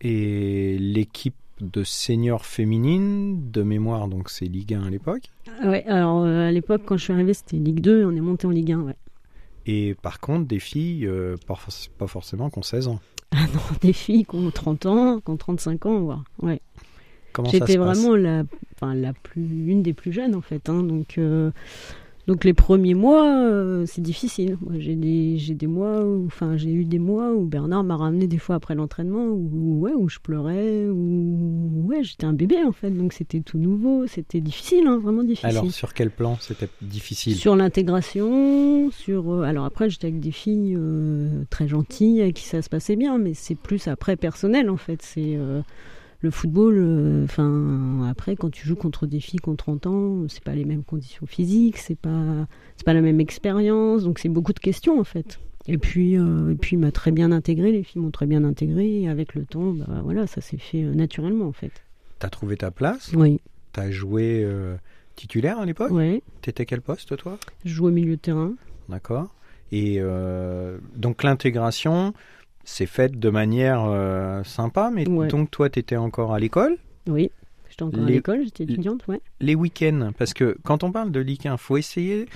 et 0.00 0.76
l'équipe 0.78 1.34
de 1.60 1.84
seniors 1.84 2.44
féminine, 2.44 3.50
de 3.50 3.62
mémoire, 3.62 4.08
donc 4.08 4.28
c'est 4.28 4.44
Ligue 4.46 4.74
1 4.74 4.84
à 4.84 4.90
l'époque. 4.90 5.30
Ouais, 5.64 5.84
alors 5.86 6.22
euh, 6.24 6.48
à 6.48 6.52
l'époque, 6.52 6.82
quand 6.84 6.96
je 6.98 7.04
suis 7.04 7.12
arrivée, 7.12 7.32
c'était 7.34 7.56
Ligue 7.56 7.80
2 7.80 8.00
et 8.00 8.04
on 8.04 8.10
est 8.12 8.20
monté 8.20 8.46
en 8.46 8.50
Ligue 8.50 8.72
1, 8.72 8.80
ouais. 8.82 8.96
Et 9.64 9.94
par 10.02 10.20
contre, 10.20 10.46
des 10.46 10.58
filles, 10.60 11.06
euh, 11.06 11.36
pas 11.46 12.06
forcément, 12.06 12.50
qui 12.50 12.58
ont 12.58 12.62
16 12.62 12.88
ans. 12.88 13.00
Ah 13.32 13.46
non, 13.54 13.60
des 13.80 13.92
filles 13.92 14.24
qui 14.24 14.36
ont 14.36 14.50
30 14.50 14.86
ans, 14.86 15.20
qui 15.20 15.30
ont 15.30 15.36
35 15.36 15.86
ans, 15.86 15.98
voire. 16.00 16.24
Ouais. 16.42 16.60
Comment 17.36 17.50
J'étais 17.50 17.76
vraiment 17.76 18.16
la, 18.16 18.44
enfin, 18.74 18.94
la 18.94 19.12
plus, 19.12 19.66
une 19.66 19.82
des 19.82 19.92
plus 19.92 20.10
jeunes 20.10 20.34
en 20.34 20.40
fait. 20.40 20.70
hein, 20.70 20.82
donc, 20.82 21.18
euh, 21.18 21.50
donc 22.26 22.44
les 22.44 22.54
premiers 22.54 22.94
mois, 22.94 23.26
euh, 23.26 23.84
c'est 23.86 24.00
difficile. 24.00 24.56
Moi, 24.62 24.76
j'ai 24.78 24.96
des, 24.96 25.36
j'ai 25.36 25.52
des 25.52 25.66
mois, 25.66 26.02
où, 26.02 26.24
enfin, 26.24 26.56
j'ai 26.56 26.72
eu 26.72 26.86
des 26.86 26.98
mois 26.98 27.34
où 27.34 27.44
Bernard 27.44 27.84
m'a 27.84 27.94
ramené 27.94 28.26
des 28.26 28.38
fois 28.38 28.54
après 28.54 28.74
l'entraînement, 28.74 29.26
où, 29.26 29.80
ouais, 29.80 29.92
où 29.92 30.08
je 30.08 30.18
pleurais, 30.18 30.86
où, 30.88 31.84
ouais, 31.84 32.02
j'étais 32.02 32.24
un 32.24 32.32
bébé 32.32 32.56
en 32.64 32.72
fait. 32.72 32.88
Donc 32.88 33.12
c'était 33.12 33.40
tout 33.40 33.58
nouveau, 33.58 34.06
c'était 34.06 34.40
difficile, 34.40 34.86
hein, 34.86 34.98
vraiment 34.98 35.22
difficile. 35.22 35.50
Alors, 35.50 35.70
sur 35.70 35.92
quel 35.92 36.10
plan 36.10 36.38
c'était 36.40 36.70
difficile? 36.80 37.36
Sur 37.36 37.54
l'intégration, 37.54 38.90
sur 38.92 39.30
euh, 39.30 39.42
alors 39.42 39.66
après 39.66 39.90
j'étais 39.90 40.06
avec 40.06 40.20
des 40.20 40.32
filles 40.32 40.78
très 41.50 41.68
gentilles 41.68 42.22
avec 42.22 42.36
qui 42.36 42.44
ça 42.44 42.62
se 42.62 42.70
passait 42.70 42.96
bien, 42.96 43.18
mais 43.18 43.34
c'est 43.34 43.56
plus 43.56 43.88
après 43.88 44.16
personnel 44.16 44.70
en 44.70 44.78
fait. 44.78 45.02
C'est 45.02 45.38
le 46.26 46.30
football. 46.30 46.74
euh, 46.78 47.24
Enfin 47.24 48.06
après 48.10 48.36
quand 48.36 48.50
tu 48.50 48.66
joues 48.66 48.76
contre 48.76 49.06
des 49.06 49.20
filles 49.20 49.40
qui 49.40 49.48
ont 49.48 49.56
30 49.56 49.86
ans, 49.86 50.28
c'est 50.28 50.42
pas 50.44 50.54
les 50.54 50.64
mêmes 50.64 50.84
conditions 50.84 51.26
physiques, 51.26 51.78
c'est 51.78 51.98
pas 51.98 52.46
c'est 52.76 52.84
pas 52.84 52.94
la 52.94 53.00
même 53.00 53.20
expérience, 53.20 54.04
donc 54.04 54.18
c'est 54.18 54.28
beaucoup 54.28 54.52
de 54.52 54.58
questions 54.60 55.00
en 55.00 55.04
fait. 55.04 55.38
Et 55.68 55.78
puis 55.78 56.16
euh, 56.16 56.52
et 56.52 56.54
puis 56.54 56.76
il 56.76 56.78
m'a 56.78 56.92
très 56.92 57.10
bien 57.10 57.32
intégré, 57.32 57.72
les 57.72 57.82
filles 57.82 58.02
m'ont 58.02 58.10
très 58.12 58.26
bien 58.26 58.44
intégré. 58.44 59.00
Et 59.02 59.08
avec 59.08 59.34
le 59.34 59.44
temps, 59.44 59.72
bah 59.72 60.00
voilà, 60.04 60.26
ça 60.26 60.40
s'est 60.40 60.58
fait 60.58 60.84
euh, 60.84 60.94
naturellement 60.94 61.46
en 61.46 61.52
fait. 61.52 61.72
T'as 62.18 62.28
trouvé 62.30 62.56
ta 62.56 62.70
place? 62.70 63.12
Oui, 63.14 63.40
T'as 63.72 63.90
joué 63.90 64.42
euh, 64.44 64.76
titulaire 65.16 65.58
à 65.58 65.66
l'époque? 65.66 65.90
Ouais. 65.90 66.22
T'étais 66.42 66.64
quel 66.66 66.80
poste, 66.82 67.16
toi? 67.16 67.38
Je 67.64 67.72
joue 67.74 67.86
au 67.88 67.90
milieu 67.90 68.16
de 68.16 68.20
terrain. 68.20 68.52
D'accord. 68.88 69.34
Et 69.72 70.00
donc 70.94 71.24
l'intégration 71.24 72.14
s'est 72.66 72.84
faite 72.86 73.18
de 73.18 73.30
manière 73.30 73.84
euh, 73.86 74.42
sympa, 74.44 74.90
mais 74.92 75.08
Ouais. 75.08 75.28
donc 75.28 75.50
toi, 75.50 75.70
tu 75.70 75.78
étais 75.78 75.96
encore 75.96 76.34
à 76.34 76.38
l'école? 76.40 76.76
Oui, 77.08 77.30
j'étais 77.70 77.82
encore 77.84 78.00
Les- 78.00 78.12
à 78.12 78.16
l'école, 78.16 78.40
j'étais 78.44 78.64
étudiante, 78.64 79.06
ouais. 79.08 79.20
les 79.40 79.54
week-ends, 79.54 80.10
parce 80.18 80.34
que 80.34 80.56
quand 80.64 80.82
on 80.84 80.92
parle 80.92 81.10
de 81.12 81.20
Ligue 81.20 81.46
1, 81.48 81.56
faut 81.56 81.76
essayer, 81.76 82.26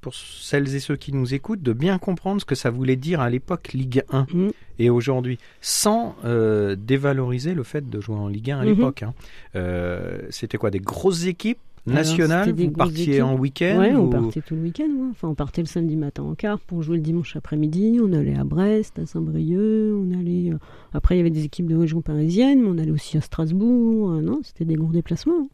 pour 0.00 0.14
celles 0.14 0.74
et 0.74 0.78
ceux 0.80 0.96
qui 0.96 1.12
nous 1.12 1.34
écoutent, 1.34 1.60
de 1.62 1.72
bien 1.74 1.98
comprendre 1.98 2.40
ce 2.40 2.46
que 2.46 2.54
ça 2.54 2.70
voulait 2.70 2.96
dire 2.96 3.20
à 3.20 3.28
l'époque 3.28 3.72
Ligue 3.74 4.02
1 4.10 4.26
Mm. 4.32 4.48
et 4.78 4.88
aujourd'hui, 4.88 5.38
sans 5.60 6.16
euh, 6.24 6.74
dévaloriser 6.74 7.52
le 7.52 7.64
fait 7.64 7.90
de 7.90 8.00
jouer 8.00 8.16
en 8.16 8.28
Ligue 8.28 8.50
1 8.52 8.60
à 8.60 8.64
Mhm. 8.64 8.68
l'époque. 8.70 9.02
hein. 9.02 9.12
Euh, 9.56 10.20
C'était 10.30 10.56
quoi 10.56 10.70
Des 10.70 10.78
grosses 10.80 11.26
équipes? 11.26 11.58
Des 11.86 12.66
Vous 12.66 12.72
partiez 12.72 13.22
en 13.22 13.36
week-end 13.36 13.78
Ouais, 13.78 13.94
on 13.94 14.08
partait 14.08 14.40
tout 14.42 14.54
le 14.54 14.62
week-end. 14.62 14.84
ouais. 14.84 15.08
Enfin, 15.10 15.28
on 15.28 15.34
partait 15.34 15.62
le 15.62 15.66
samedi 15.66 15.96
matin 15.96 16.22
en 16.22 16.34
quart 16.34 16.60
pour 16.60 16.82
jouer 16.82 16.96
le 16.96 17.02
dimanche 17.02 17.36
après-midi. 17.36 17.98
On 18.02 18.12
allait 18.12 18.36
à 18.36 18.44
Brest, 18.44 18.98
à 18.98 19.06
Saint-Brieuc. 19.06 19.94
On 19.96 20.10
allait. 20.18 20.50
euh, 20.52 20.58
Après, 20.92 21.14
il 21.14 21.18
y 21.18 21.20
avait 21.20 21.30
des 21.30 21.44
équipes 21.44 21.66
de 21.66 21.76
région 21.76 22.00
parisienne, 22.02 22.60
mais 22.62 22.68
on 22.68 22.78
allait 22.78 22.90
aussi 22.90 23.16
à 23.16 23.20
Strasbourg. 23.20 24.10
Euh, 24.12 24.20
non, 24.20 24.40
c'était 24.42 24.64
des 24.64 24.74
gros 24.74 24.92
déplacements. 24.92 25.48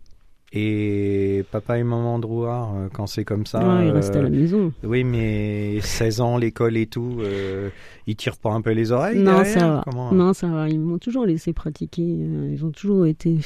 Et 0.59 1.45
papa 1.51 1.79
et 1.79 1.85
maman 1.85 2.19
Drouard, 2.19 2.75
euh, 2.77 2.89
quand 2.93 3.07
c'est 3.07 3.25
comme 3.25 3.45
ça. 3.45 3.59
Ouais, 3.59 3.89
ils 3.89 3.91
restaient 3.91 4.19
à 4.19 4.23
la 4.23 4.29
euh, 4.29 4.31
maison. 4.31 4.73
Oui, 4.83 5.05
mais 5.05 5.81
16 5.83 6.21
ans, 6.21 6.39
l'école 6.39 6.77
et 6.77 6.87
tout, 6.87 7.19
euh, 7.21 7.69
ils 8.07 8.17
tirent 8.17 8.39
pas 8.39 8.51
un 8.51 8.63
peu 8.63 8.71
les 8.71 8.91
oreilles 8.93 9.19
Non, 9.19 9.37
derrière 9.37 9.61
ça 9.61 9.69
va. 9.69 9.83
Comment 9.85 10.13
Non, 10.13 10.33
ça 10.33 10.47
va. 10.49 10.69
Ils 10.69 10.81
m'ont 10.81 10.99
toujours 10.99 11.27
laissé 11.27 11.53
pratiquer. 11.53 12.03
Ils 12.03 12.65
ont 12.65 12.71
toujours 12.71 13.07
été 13.07 13.39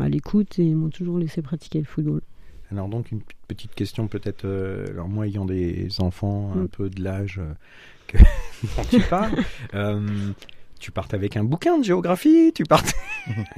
à 0.00 0.08
l'écoute 0.08 0.58
et 0.58 0.64
ils 0.64 0.76
m'ont 0.76 0.90
toujours 0.90 1.18
laissé 1.18 1.40
pratiquer 1.42 1.78
le 1.78 1.86
football. 1.86 2.20
Alors 2.70 2.88
donc 2.88 3.10
une 3.12 3.20
petite 3.46 3.74
question 3.74 4.08
peut-être, 4.08 4.44
euh, 4.44 4.86
alors 4.90 5.08
moi 5.08 5.26
ayant 5.26 5.46
des 5.46 5.88
enfants 6.00 6.52
un 6.54 6.64
Mm. 6.64 6.68
peu 6.68 6.90
de 6.90 7.02
l'âge 7.02 7.38
euh, 7.38 7.52
que 8.06 8.18
dont 8.76 8.82
tu 8.90 9.00
parles, 9.00 9.32
euh, 9.74 10.06
tu 10.78 10.90
partes 10.90 11.14
avec 11.14 11.36
un 11.36 11.44
bouquin 11.44 11.78
de 11.78 11.84
géographie, 11.84 12.52
tu 12.54 12.64
partes... 12.64 12.94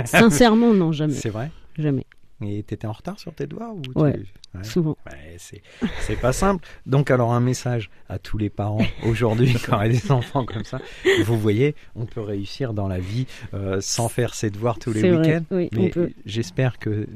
Sincèrement, 0.05 0.75
non, 0.75 0.93
jamais. 0.93 1.15
C'est 1.15 1.31
vrai? 1.31 1.51
Jamais. 1.77 2.07
Et 2.43 2.63
t'étais 2.63 2.87
en 2.87 2.93
retard 2.93 3.19
sur 3.19 3.33
tes 3.35 3.47
devoirs 3.47 3.75
ou 3.75 3.83
tu- 3.83 3.91
Ouais. 3.99 4.19
Ouais. 4.55 4.65
Souvent. 4.65 4.97
Ouais, 5.07 5.37
c'est 5.39 6.21
pas 6.21 6.33
simple. 6.33 6.67
Donc 6.87 7.11
alors 7.13 7.33
un 7.33 7.39
message 7.41 7.89
à 8.09 8.19
tous 8.19 8.37
les 8.37 8.51
parents 8.51 8.81
aujourd'hui 9.07 9.55
qui 9.55 9.71
auraient 9.71 9.91
des 9.91 10.11
enfants 10.11 10.45
comme 10.45 10.65
ça. 10.65 10.81
Vous 11.25 11.39
voyez, 11.39 11.77
on 11.95 12.05
peut 12.07 12.21
réussir 12.21 12.73
dans 12.75 12.89
la 12.89 12.99
vie 12.99 13.27
euh, 13.55 13.81
sans 13.81 14.09
faire 14.09 14.35
ses 14.35 14.51
devoirs 14.51 14.79
tous 14.81 14.93
les 14.93 15.01
week-ends. 15.19 15.45
Oui, 15.53 15.69
Mais 15.73 15.91
j'espère 16.27 16.79
que 16.81 17.07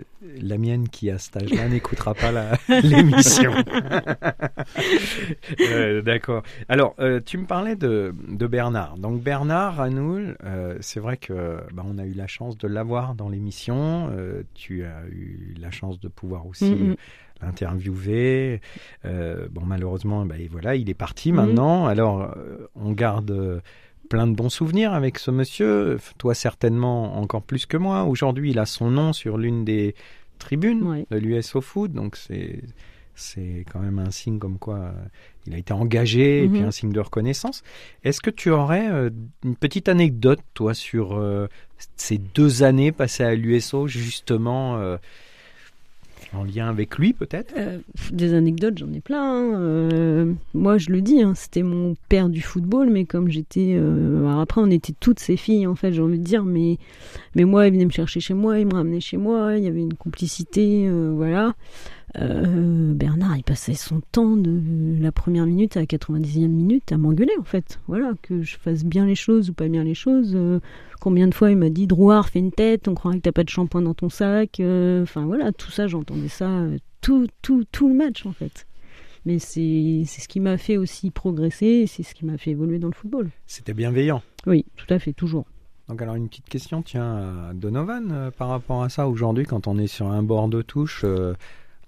la 0.40 0.58
mienne 0.58 0.88
qui 0.88 1.10
a 1.10 1.18
cet 1.18 1.36
âge-là 1.38 1.68
n'écoutera 1.68 2.14
pas 2.14 2.30
l'émission. 2.82 3.52
Euh, 5.60 6.02
D'accord. 6.02 6.42
Alors, 6.68 6.94
euh, 6.98 7.20
tu 7.24 7.38
me 7.38 7.46
parlais 7.46 7.76
de, 7.76 8.14
de 8.28 8.46
Bernard. 8.46 8.96
Donc 8.98 9.22
Bernard 9.22 9.76
Ranoul, 9.76 10.36
c'est 10.80 11.00
vrai 11.00 11.16
que 11.16 11.58
bah, 11.72 11.82
on 11.86 11.98
a 11.98 12.04
eu 12.04 12.12
la 12.12 12.26
chance 12.26 12.56
de 12.58 12.68
l'avoir 12.68 13.14
dans 13.14 13.28
l'émission. 13.28 14.10
Tu 14.54 14.84
as 14.84 15.02
eu 15.14 15.54
la 15.60 15.70
chance 15.70 15.98
de 16.00 16.08
pouvoir 16.08 16.46
aussi 16.46 16.70
Mm, 16.70 16.90
mm. 16.90 16.96
l'interviewer. 17.42 18.60
Euh, 19.04 19.48
bon, 19.50 19.62
malheureusement, 19.64 20.26
et 20.38 20.48
voilà, 20.48 20.74
il 20.76 20.88
est 20.90 20.94
parti 20.94 21.30
Mhm. 21.32 21.36
maintenant. 21.36 21.86
Alors, 21.86 22.22
euh, 22.36 22.68
on 22.74 22.92
garde 22.92 23.30
euh, 23.30 23.60
plein 24.10 24.26
de 24.26 24.34
bons 24.34 24.48
souvenirs 24.50 24.92
avec 24.92 25.18
ce 25.18 25.30
monsieur. 25.30 25.98
Toi, 26.18 26.34
certainement 26.34 27.16
encore 27.18 27.42
plus 27.42 27.66
que 27.66 27.76
moi. 27.76 28.04
Aujourd'hui, 28.04 28.50
il 28.50 28.58
a 28.58 28.66
son 28.66 28.90
nom 28.90 29.12
sur 29.12 29.38
l'une 29.38 29.64
des 29.64 29.94
tribunes 30.38 31.04
de 31.10 31.16
l'US 31.18 31.54
au 31.54 31.60
foot, 31.60 31.92
donc 31.92 32.16
c'est 32.16 32.62
c'est 33.14 33.64
quand 33.72 33.80
même 33.80 33.98
un 33.98 34.10
signe 34.10 34.38
comme 34.38 34.58
quoi 34.58 34.76
euh, 34.78 34.92
il 35.46 35.54
a 35.54 35.58
été 35.58 35.72
engagé 35.72 36.44
et 36.44 36.48
puis 36.48 36.60
Mhm. 36.60 36.66
un 36.66 36.70
signe 36.70 36.92
de 36.92 37.00
reconnaissance. 37.00 37.62
Est-ce 38.02 38.20
que 38.20 38.30
tu 38.30 38.50
aurais 38.50 38.90
euh, 38.90 39.10
une 39.44 39.56
petite 39.56 39.88
anecdote, 39.88 40.40
toi, 40.54 40.74
sur 40.74 41.16
euh, 41.16 41.48
ces 41.96 42.18
deux 42.18 42.62
années 42.62 42.92
passées 42.92 43.24
à 43.24 43.34
l'USO, 43.34 43.86
justement, 43.86 44.96
en 46.36 46.44
lien 46.44 46.68
avec 46.68 46.98
lui, 46.98 47.12
peut-être? 47.12 47.54
Euh, 47.56 47.78
des 48.12 48.34
anecdotes, 48.34 48.78
j'en 48.78 48.92
ai 48.92 49.00
plein. 49.00 49.22
hein. 49.22 49.60
Euh, 49.60 50.32
moi, 50.52 50.78
je 50.78 50.90
le 50.90 51.00
dis, 51.00 51.22
hein, 51.22 51.34
c'était 51.34 51.62
mon 51.62 51.94
père 52.08 52.28
du 52.28 52.40
football, 52.40 52.90
mais 52.90 53.04
comme 53.04 53.28
j'étais. 53.30 53.74
euh, 53.76 54.26
alors 54.26 54.40
après, 54.40 54.60
on 54.60 54.70
était 54.70 54.94
toutes 54.98 55.18
ces 55.20 55.36
filles, 55.36 55.66
en 55.66 55.74
fait, 55.74 55.92
j'ai 55.92 56.02
envie 56.02 56.18
de 56.18 56.24
dire, 56.24 56.44
mais, 56.44 56.78
mais 57.34 57.44
moi, 57.44 57.66
il 57.66 57.72
venait 57.72 57.84
me 57.84 57.90
chercher 57.90 58.20
chez 58.20 58.34
moi, 58.34 58.58
il 58.58 58.66
me 58.66 58.74
ramenait 58.74 59.00
chez 59.00 59.16
moi, 59.16 59.56
il 59.56 59.64
y 59.64 59.68
avait 59.68 59.80
une 59.80 59.94
complicité, 59.94 60.88
voilà. 60.90 61.54
Bernard, 62.16 63.36
il 63.36 63.42
passait 63.42 63.74
son 63.74 64.00
temps 64.12 64.36
de 64.36 65.02
la 65.02 65.10
première 65.10 65.46
minute 65.46 65.76
à 65.76 65.80
la 65.80 65.86
90e 65.86 66.46
minute 66.46 66.92
à 66.92 66.96
m'engueuler 66.96 67.32
en 67.40 67.44
fait. 67.44 67.80
Voilà, 67.88 68.12
que 68.22 68.42
je 68.42 68.56
fasse 68.56 68.84
bien 68.84 69.04
les 69.04 69.16
choses 69.16 69.50
ou 69.50 69.52
pas 69.52 69.66
bien 69.66 69.82
les 69.82 69.94
choses. 69.94 70.36
Euh, 71.04 71.10
combien 71.14 71.28
de 71.28 71.34
fois 71.34 71.50
il 71.50 71.56
m'a 71.56 71.70
dit 71.70 71.86
Drouard, 71.86 72.28
fais 72.28 72.38
une 72.38 72.52
tête, 72.52 72.88
on 72.88 72.94
croirait 72.94 73.18
que 73.18 73.22
t'as 73.22 73.32
pas 73.32 73.44
de 73.44 73.48
shampoing 73.48 73.82
dans 73.82 73.94
ton 73.94 74.08
sac. 74.08 74.60
Euh, 74.60 75.02
Enfin 75.02 75.26
voilà, 75.26 75.52
tout 75.52 75.70
ça, 75.70 75.86
j'entendais 75.86 76.28
ça 76.28 76.48
euh, 76.48 76.78
tout, 77.00 77.26
tout, 77.42 77.64
tout 77.70 77.88
le 77.88 77.94
match 77.94 78.26
en 78.26 78.32
fait. 78.32 78.66
Mais 79.26 79.38
c'est 79.38 80.02
c'est 80.06 80.20
ce 80.20 80.28
qui 80.28 80.40
m'a 80.40 80.58
fait 80.58 80.76
aussi 80.76 81.10
progresser, 81.10 81.86
c'est 81.86 82.02
ce 82.02 82.14
qui 82.14 82.24
m'a 82.24 82.36
fait 82.36 82.50
évoluer 82.50 82.78
dans 82.78 82.88
le 82.88 82.94
football. 82.94 83.30
C'était 83.46 83.74
bienveillant. 83.74 84.22
Oui, 84.46 84.66
tout 84.76 84.92
à 84.92 84.98
fait, 84.98 85.12
toujours. 85.12 85.46
Donc 85.88 86.00
alors 86.00 86.14
une 86.14 86.28
petite 86.28 86.48
question, 86.48 86.82
tiens, 86.82 87.50
à 87.50 87.54
Donovan, 87.54 88.10
euh, 88.10 88.30
par 88.30 88.48
rapport 88.48 88.82
à 88.82 88.88
ça, 88.88 89.08
aujourd'hui, 89.08 89.44
quand 89.44 89.66
on 89.66 89.78
est 89.78 89.86
sur 89.86 90.06
un 90.06 90.22
bord 90.22 90.48
de 90.48 90.62
touche, 90.62 91.02
euh, 91.04 91.34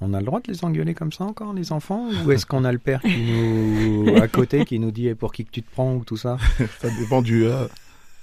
on 0.00 0.12
a 0.12 0.20
le 0.20 0.26
droit 0.26 0.40
de 0.40 0.52
les 0.52 0.64
engueuler 0.64 0.92
comme 0.94 1.12
ça 1.12 1.24
encore, 1.24 1.54
les 1.54 1.72
enfants 1.72 2.08
Ou 2.26 2.30
est-ce 2.32 2.44
qu'on 2.44 2.64
a 2.64 2.72
le 2.72 2.78
père 2.78 3.00
qui 3.00 3.22
nous, 3.22 4.16
à 4.16 4.28
côté 4.28 4.64
qui 4.66 4.78
nous 4.78 4.90
dit 4.90 5.08
eh, 5.08 5.14
pour 5.14 5.32
qui 5.32 5.44
que 5.44 5.50
tu 5.50 5.62
te 5.62 5.70
prends 5.70 5.94
ou 5.94 6.04
tout 6.04 6.18
ça? 6.18 6.36
Ça 6.80 6.88
dépend 6.90 7.22
du, 7.22 7.46
euh, 7.46 7.66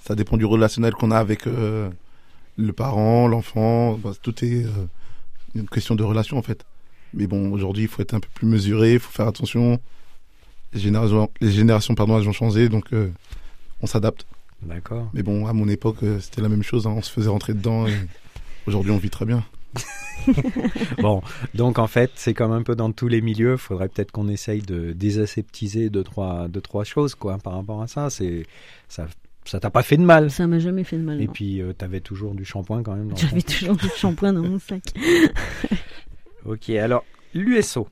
ça 0.04 0.14
dépend 0.14 0.36
du 0.36 0.44
relationnel 0.44 0.92
qu'on 0.92 1.10
a 1.10 1.18
avec 1.18 1.46
euh, 1.46 1.88
le 2.58 2.72
parent, 2.74 3.26
l'enfant. 3.26 3.94
Bah, 3.94 4.12
tout 4.20 4.44
est 4.44 4.64
euh, 4.64 4.86
une 5.54 5.66
question 5.66 5.94
de 5.94 6.02
relation 6.02 6.36
en 6.36 6.42
fait. 6.42 6.64
Mais 7.14 7.26
bon, 7.26 7.50
aujourd'hui, 7.52 7.84
il 7.84 7.88
faut 7.88 8.02
être 8.02 8.12
un 8.12 8.20
peu 8.20 8.28
plus 8.34 8.46
mesuré, 8.46 8.94
il 8.94 8.98
faut 8.98 9.10
faire 9.10 9.28
attention. 9.28 9.80
Les 10.74 10.80
générations, 10.80 11.30
les 11.40 11.52
générations 11.52 11.94
pardon, 11.94 12.18
elles 12.20 12.28
ont 12.28 12.32
changé, 12.32 12.68
donc 12.68 12.92
euh, 12.92 13.08
on 13.80 13.86
s'adapte. 13.86 14.26
D'accord. 14.60 15.08
Mais 15.14 15.22
bon, 15.22 15.46
à 15.46 15.54
mon 15.54 15.68
époque, 15.68 15.98
c'était 16.20 16.42
la 16.42 16.48
même 16.48 16.62
chose. 16.62 16.86
hein, 16.86 16.94
on 16.96 17.02
se 17.02 17.10
faisait 17.10 17.30
rentrer 17.30 17.54
dedans. 17.54 17.86
Aujourd'hui, 18.66 18.92
on 18.92 18.98
vit 18.98 19.10
très 19.10 19.24
bien. 19.24 19.42
Bon, 21.02 21.22
donc 21.54 21.78
en 21.78 21.86
fait, 21.86 22.10
c'est 22.14 22.32
comme 22.32 22.52
un 22.52 22.62
peu 22.62 22.74
dans 22.76 22.92
tous 22.92 23.08
les 23.08 23.20
milieux, 23.20 23.56
faudrait 23.58 23.88
peut-être 23.88 24.10
qu'on 24.10 24.28
essaye 24.28 24.62
de 24.62 24.92
désaseptiser 24.92 25.90
deux 25.90 26.04
trois, 26.04 26.48
deux, 26.48 26.62
trois 26.62 26.84
choses 26.84 27.14
quoi, 27.14 27.36
par 27.36 27.54
rapport 27.54 27.82
à 27.82 27.88
ça. 27.88 28.08
C'est 28.08 28.46
ça, 28.88 29.06
ça 29.44 29.60
t'a 29.60 29.70
pas 29.70 29.82
fait 29.82 29.96
de 29.96 30.02
mal. 30.02 30.30
Ça 30.30 30.46
m'a 30.46 30.58
jamais 30.58 30.84
fait 30.84 30.96
de 30.96 31.02
mal. 31.02 31.20
Et 31.20 31.26
non. 31.26 31.32
puis, 31.32 31.60
tu 31.66 31.74
t'avais 31.74 32.00
toujours 32.00 32.34
du 32.34 32.44
shampoing 32.44 32.82
quand 32.82 32.94
même. 32.96 33.12
J'avais 33.16 33.42
toujours 33.42 33.76
du 33.76 33.88
shampoing 33.96 34.32
dans 34.32 34.42
mon 34.42 34.58
sac. 34.58 34.82
Ok, 36.44 36.68
alors 36.70 37.04
l'USO. 37.34 37.88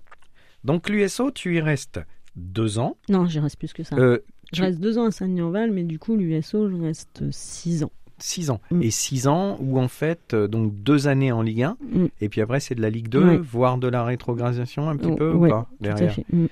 Donc 0.64 0.88
l'USO, 0.90 1.30
tu 1.30 1.56
y 1.56 1.60
restes 1.60 2.00
deux 2.36 2.78
ans. 2.78 2.96
Non, 3.08 3.26
j'y 3.26 3.38
reste 3.38 3.58
plus 3.58 3.72
que 3.72 3.82
ça. 3.82 3.96
Euh, 3.96 4.18
je 4.52 4.56
tu- 4.56 4.62
reste 4.62 4.78
deux 4.78 4.98
ans 4.98 5.04
à 5.06 5.10
Saint-Denis-en-Val, 5.10 5.70
mais 5.70 5.84
du 5.84 5.98
coup, 5.98 6.16
l'USO, 6.16 6.68
je 6.70 6.76
reste 6.76 7.22
six 7.30 7.82
ans. 7.84 7.92
6 8.18 8.50
ans. 8.50 8.60
Mm. 8.70 8.82
Et 8.82 8.90
6 8.92 9.26
ans 9.26 9.56
où 9.58 9.80
en 9.80 9.88
fait, 9.88 10.32
euh, 10.32 10.46
donc 10.46 10.72
deux 10.84 11.08
années 11.08 11.32
en 11.32 11.42
Ligue 11.42 11.62
1, 11.64 11.76
Mm. 11.80 12.06
et 12.20 12.28
puis 12.28 12.40
après 12.40 12.60
c'est 12.60 12.76
de 12.76 12.80
la 12.82 12.88
Ligue 12.90 13.08
2, 13.08 13.24
Ouais. 13.24 13.36
voire 13.38 13.78
de 13.78 13.88
la 13.88 14.04
rétrogradation 14.04 14.88
un 14.88 14.96
petit 14.96 15.08
Oh, 15.10 15.16
peu 15.16 15.32
ouais, 15.32 15.48
ou 15.48 15.50
pas 15.50 15.68
derrière. 15.80 16.14
fait. 16.14 16.24
Mm. 16.32 16.46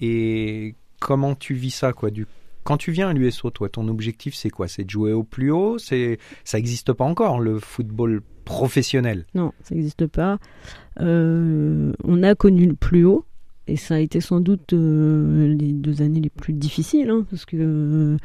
Et 0.00 0.74
comment 0.98 1.36
tu 1.36 1.54
vis 1.54 1.70
ça 1.70 1.92
quoi 1.92 2.10
du... 2.10 2.26
Quand 2.64 2.76
tu 2.76 2.92
viens 2.92 3.08
à 3.08 3.12
l'USO, 3.12 3.50
toi, 3.50 3.68
ton 3.68 3.88
objectif 3.88 4.34
c'est 4.34 4.50
quoi? 4.50 4.68
C'est 4.68 4.84
de 4.84 4.90
jouer 4.90 5.12
au 5.12 5.24
plus 5.24 5.50
haut? 5.50 5.78
C'est 5.78 6.18
Ça 6.44 6.58
n'existe 6.58 6.92
pas 6.92 7.04
encore, 7.04 7.40
le 7.40 7.58
football 7.58 8.22
professionnel? 8.44 9.26
Non, 9.34 9.52
ça 9.62 9.74
n'existe 9.74 10.06
pas. 10.06 10.38
Euh, 11.00 11.92
on 12.04 12.22
a 12.22 12.34
connu 12.34 12.66
le 12.66 12.74
plus 12.74 13.04
haut, 13.04 13.24
et 13.68 13.76
ça 13.76 13.94
a 13.94 13.98
été 13.98 14.20
sans 14.20 14.40
doute 14.40 14.72
euh, 14.72 15.54
les 15.54 15.72
deux 15.72 16.02
années 16.02 16.20
les 16.20 16.30
plus 16.30 16.52
difficiles, 16.52 17.10
hein, 17.10 17.24
parce 17.30 17.44
que 17.44 17.56
euh, 17.58 18.16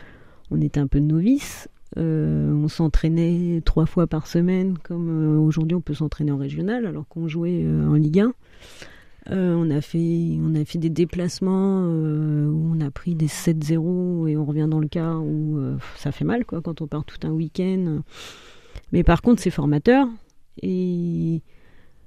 on 0.51 0.61
était 0.61 0.79
un 0.79 0.87
peu 0.87 0.99
novices. 0.99 1.69
Euh, 1.97 2.51
on 2.53 2.67
s'entraînait 2.67 3.61
trois 3.63 3.85
fois 3.85 4.07
par 4.07 4.27
semaine, 4.27 4.77
comme 4.83 5.39
aujourd'hui 5.39 5.75
on 5.75 5.81
peut 5.81 5.93
s'entraîner 5.93 6.31
en 6.31 6.37
régional, 6.37 6.85
alors 6.85 7.07
qu'on 7.07 7.27
jouait 7.27 7.65
en 7.65 7.93
Ligue 7.93 8.19
1. 8.19 8.33
Euh, 9.29 9.55
on, 9.55 9.69
a 9.71 9.81
fait, 9.81 10.37
on 10.39 10.55
a 10.55 10.63
fait 10.63 10.77
des 10.77 10.89
déplacements 10.89 11.81
euh, 11.83 12.47
où 12.47 12.73
on 12.73 12.79
a 12.79 12.89
pris 12.91 13.13
des 13.13 13.27
7-0 13.27 14.27
et 14.27 14.37
on 14.37 14.45
revient 14.45 14.67
dans 14.69 14.79
le 14.79 14.87
quart 14.87 15.21
où 15.21 15.57
euh, 15.57 15.77
ça 15.97 16.11
fait 16.13 16.23
mal 16.23 16.45
quoi, 16.45 16.61
quand 16.61 16.81
on 16.81 16.87
part 16.87 17.03
tout 17.03 17.27
un 17.27 17.31
week-end. 17.31 18.03
Mais 18.93 19.03
par 19.03 19.21
contre, 19.21 19.41
c'est 19.41 19.49
formateur 19.49 20.07
et, 20.61 21.41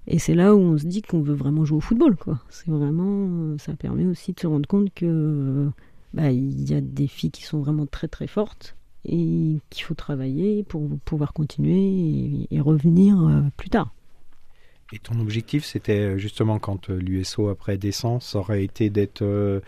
et 0.07 0.19
c'est 0.19 0.35
là 0.35 0.55
où 0.55 0.61
on 0.61 0.79
se 0.79 0.87
dit 0.87 1.03
qu'on 1.03 1.21
veut 1.21 1.35
vraiment 1.35 1.65
jouer 1.67 1.79
au 1.79 1.83
football. 1.83 2.17
quoi. 2.17 2.39
C'est 2.49 2.71
vraiment, 2.71 3.59
ça 3.59 3.75
permet 3.75 4.07
aussi 4.07 4.33
de 4.33 4.41
se 4.41 4.47
rendre 4.47 4.67
compte 4.67 4.93
que 4.95 5.69
bah, 6.15 6.31
il 6.31 6.71
y 6.71 6.75
a 6.75 6.81
des 6.81 7.07
filles 7.07 7.31
qui 7.31 7.43
sont 7.43 7.61
vraiment 7.61 7.87
très 7.87 8.09
très 8.09 8.29
fortes 8.29 8.77
et 9.05 9.59
qu'il 9.69 9.85
faut 9.85 9.95
travailler 9.95 10.63
pour 10.63 10.89
pouvoir 11.05 11.35
continuer 11.35 12.47
et, 12.51 12.61
revenir 12.61 13.45
plus 13.59 13.69
tard. 13.69 13.93
Et 14.93 14.99
ton 14.99 15.21
objectif 15.21 15.65
c'était 15.65 16.01
euh, 16.01 16.19
justement 16.19 16.59
quand 16.59 16.91
euh, 16.91 16.99
l'USO 16.99 17.49
après 17.49 17.77
descend, 17.77 18.21
ça 18.23 18.39
aurait 18.39 18.65
été 18.65 18.91
d'être 18.91 19.23
euh, 19.23 19.61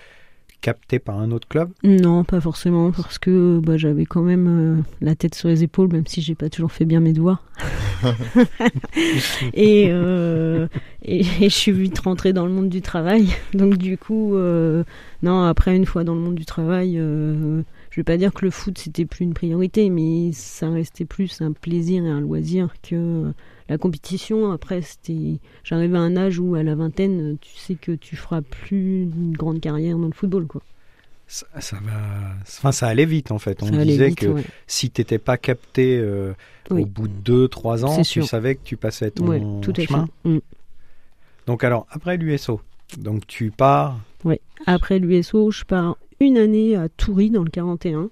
capté 0.62 0.98
par 0.98 1.18
un 1.18 1.30
autre 1.32 1.46
club? 1.46 1.70
Non, 1.82 2.24
pas 2.24 2.40
forcément, 2.40 2.92
parce 2.92 3.18
que 3.18 3.60
bah, 3.62 3.76
j'avais 3.76 4.06
quand 4.06 4.22
même 4.22 4.46
euh, 4.48 4.82
la 5.02 5.14
tête 5.14 5.34
sur 5.34 5.48
les 5.48 5.62
épaules, 5.62 5.88
même 5.92 6.06
si 6.06 6.22
j'ai 6.22 6.34
pas 6.34 6.48
toujours 6.48 6.72
fait 6.72 6.86
bien 6.86 7.00
mes 7.00 7.12
devoirs. 7.12 7.44
et, 9.52 9.88
euh, 9.90 10.66
et, 11.04 11.20
et 11.20 11.50
je 11.50 11.54
suis 11.54 11.72
vite 11.72 11.98
rentrée 11.98 12.32
dans 12.32 12.46
le 12.46 12.52
monde 12.52 12.70
du 12.70 12.80
travail. 12.80 13.28
Donc 13.52 13.76
du 13.76 13.98
coup, 13.98 14.36
euh, 14.36 14.84
non, 15.22 15.42
après 15.42 15.76
une 15.76 15.86
fois 15.86 16.04
dans 16.04 16.14
le 16.14 16.20
monde 16.20 16.36
du 16.36 16.46
travail, 16.46 16.96
euh, 16.96 17.62
je 17.92 17.96
vais 18.00 18.04
pas 18.04 18.16
dire 18.16 18.32
que 18.32 18.44
le 18.44 18.50
foot 18.50 18.78
c'était 18.78 19.04
plus 19.04 19.22
une 19.24 19.34
priorité, 19.34 19.90
mais 19.90 20.32
ça 20.32 20.70
restait 20.70 21.04
plus 21.04 21.40
un 21.42 21.52
plaisir 21.52 22.04
et 22.04 22.08
un 22.08 22.20
loisir 22.20 22.74
que 22.82 23.32
la 23.68 23.76
compétition. 23.78 24.50
Après, 24.50 24.80
c'était, 24.82 25.38
j'arrivais 25.62 25.98
à 25.98 26.00
un 26.00 26.16
âge 26.16 26.38
où 26.38 26.54
à 26.54 26.62
la 26.62 26.74
vingtaine, 26.74 27.36
tu 27.40 27.54
sais 27.56 27.74
que 27.74 27.92
tu 27.92 28.16
feras 28.16 28.40
plus 28.40 29.02
une 29.02 29.32
grande 29.36 29.60
carrière 29.60 29.98
dans 29.98 30.06
le 30.06 30.12
football, 30.12 30.46
quoi. 30.46 30.62
ça, 31.26 31.46
ça 31.60 31.76
va... 31.84 32.32
enfin, 32.42 32.72
ça 32.72 32.88
allait 32.88 33.04
vite 33.04 33.30
en 33.30 33.38
fait. 33.38 33.62
On 33.62 33.66
Ça 33.66 33.84
disait 33.84 34.08
vite, 34.08 34.18
que 34.20 34.26
ouais. 34.26 34.44
si 34.66 34.90
t'étais 34.90 35.18
pas 35.18 35.36
capté 35.36 35.98
euh, 35.98 36.32
Oui. 36.70 36.82
au 36.82 36.86
bout 36.86 37.08
de 37.08 37.46
2-3 37.46 37.84
ans, 37.84 37.96
tu 37.98 38.04
sûr. 38.04 38.26
savais 38.26 38.54
que 38.54 38.62
tu 38.64 38.76
passais 38.78 39.10
ton 39.10 39.28
Ouais, 39.28 39.42
tout 39.60 39.72
chemin. 39.78 40.08
Mm. 40.24 40.38
Donc 41.46 41.62
alors, 41.62 41.86
après 41.90 42.16
l'USO, 42.16 42.60
donc 42.98 43.26
tu 43.26 43.50
pars, 43.50 43.98
Après 44.66 44.98
l'USO, 44.98 45.50
je 45.50 45.64
pars 45.64 45.96
une 46.26 46.38
année 46.38 46.76
à 46.76 46.88
Toury 46.88 47.30
dans 47.30 47.42
le 47.42 47.50
41 47.50 48.10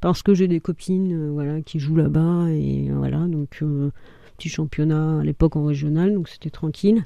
parce 0.00 0.22
que 0.22 0.34
j'ai 0.34 0.48
des 0.48 0.60
copines 0.60 1.12
euh, 1.12 1.30
voilà 1.30 1.60
qui 1.62 1.78
jouent 1.78 1.96
là-bas 1.96 2.46
et 2.50 2.90
euh, 2.90 2.94
voilà 2.96 3.18
donc 3.26 3.58
euh, 3.62 3.90
petit 4.36 4.48
championnat 4.48 5.20
à 5.20 5.24
l'époque 5.24 5.54
en 5.56 5.64
régional 5.64 6.14
donc 6.14 6.28
c'était 6.28 6.50
tranquille. 6.50 7.04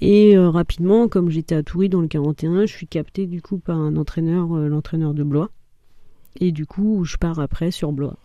Et 0.00 0.36
euh, 0.36 0.50
rapidement, 0.50 1.06
comme 1.06 1.30
j'étais 1.30 1.54
à 1.54 1.62
Toury 1.62 1.88
dans 1.88 2.00
le 2.00 2.08
41, 2.08 2.66
je 2.66 2.72
suis 2.72 2.88
capté 2.88 3.26
du 3.26 3.40
coup 3.40 3.58
par 3.58 3.78
un 3.78 3.96
entraîneur, 3.96 4.52
euh, 4.56 4.66
l'entraîneur 4.68 5.14
de 5.14 5.22
Blois. 5.22 5.50
Et 6.40 6.50
du 6.50 6.66
coup, 6.66 7.04
je 7.04 7.16
pars 7.18 7.38
après 7.38 7.70
sur 7.70 7.92
Blois. 7.92 8.16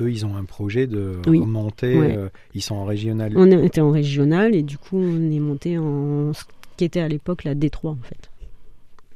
eux, 0.00 0.10
ils 0.12 0.24
ont 0.26 0.36
un 0.36 0.44
projet 0.44 0.86
de 0.86 1.16
Oui. 1.26 1.40
remonter, 1.40 1.98
Ouais. 1.98 2.16
euh, 2.16 2.28
ils 2.54 2.62
sont 2.62 2.76
en 2.76 2.84
régional. 2.84 3.32
On 3.36 3.50
était 3.50 3.80
en 3.80 3.90
régional 3.90 4.54
et 4.54 4.62
du 4.62 4.78
coup, 4.78 4.96
on 4.96 5.30
est 5.32 5.40
monté 5.40 5.76
en 5.76 6.32
ce 6.32 6.44
qui 6.76 6.84
était 6.84 7.00
à 7.00 7.08
l'époque 7.08 7.42
la 7.42 7.54
D3 7.56 7.88
en 7.88 7.96
fait. 8.02 8.30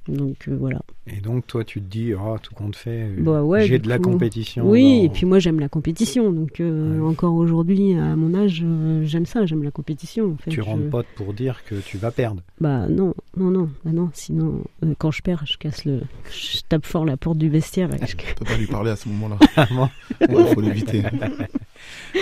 Donc 0.08 0.48
euh, 0.48 0.56
voilà. 0.58 0.80
Et 1.06 1.20
donc 1.20 1.46
toi, 1.46 1.64
tu 1.64 1.80
te 1.80 1.86
dis, 1.86 2.12
oh, 2.14 2.36
tout 2.42 2.54
compte 2.54 2.76
fait, 2.76 3.02
euh, 3.02 3.16
Bah 3.20 3.42
ouais, 3.42 3.66
j'ai 3.66 3.78
de 3.78 3.88
la 3.88 3.98
coup. 3.98 4.10
compétition. 4.10 4.68
Oui, 4.68 5.02
et 5.04 5.08
puis 5.10 5.26
moi 5.26 5.38
j'aime 5.38 5.60
la 5.60 5.68
compétition, 5.68 6.32
donc 6.32 6.60
euh, 6.60 6.98
Ouais. 6.98 7.06
encore 7.08 7.34
aujourd'hui 7.34 7.94
à 7.94 8.16
mon 8.16 8.34
âge, 8.34 8.62
euh, 8.64 9.02
j'aime 9.04 9.26
ça, 9.26 9.44
j'aime 9.46 9.62
la 9.62 9.70
compétition. 9.70 10.32
En 10.32 10.36
fait. 10.36 10.50
tu 10.50 10.56
Je- 10.56 10.62
rentres 10.62 10.88
pas 10.90 11.02
pour 11.16 11.34
dire 11.34 11.62
que 11.64 11.74
tu 11.76 11.98
vas 11.98 12.10
perdre. 12.10 12.42
Bah 12.60 12.88
non, 12.88 13.14
non, 13.36 13.50
non, 13.50 13.68
bah 13.84 13.90
non. 13.92 14.10
Sinon, 14.14 14.64
euh, 14.84 14.94
quand 14.98 15.10
je 15.10 15.22
perds, 15.22 15.44
je 15.46 15.56
casse 15.58 15.84
le, 15.84 16.00
je 16.30 16.60
tape 16.68 16.86
fort 16.86 17.04
la 17.04 17.16
porte 17.16 17.38
du 17.38 17.48
vestiaire. 17.48 17.90
je- 18.06 18.14
On 18.14 18.34
peut 18.38 18.44
pas 18.46 18.56
lui 18.56 18.66
parler 18.66 18.90
à 18.90 18.96
ce 18.96 19.08
moment-là. 19.08 19.36
Bon. 19.70 19.88
Il 20.28 20.46
faut 20.54 20.60
l'éviter. 20.60 21.02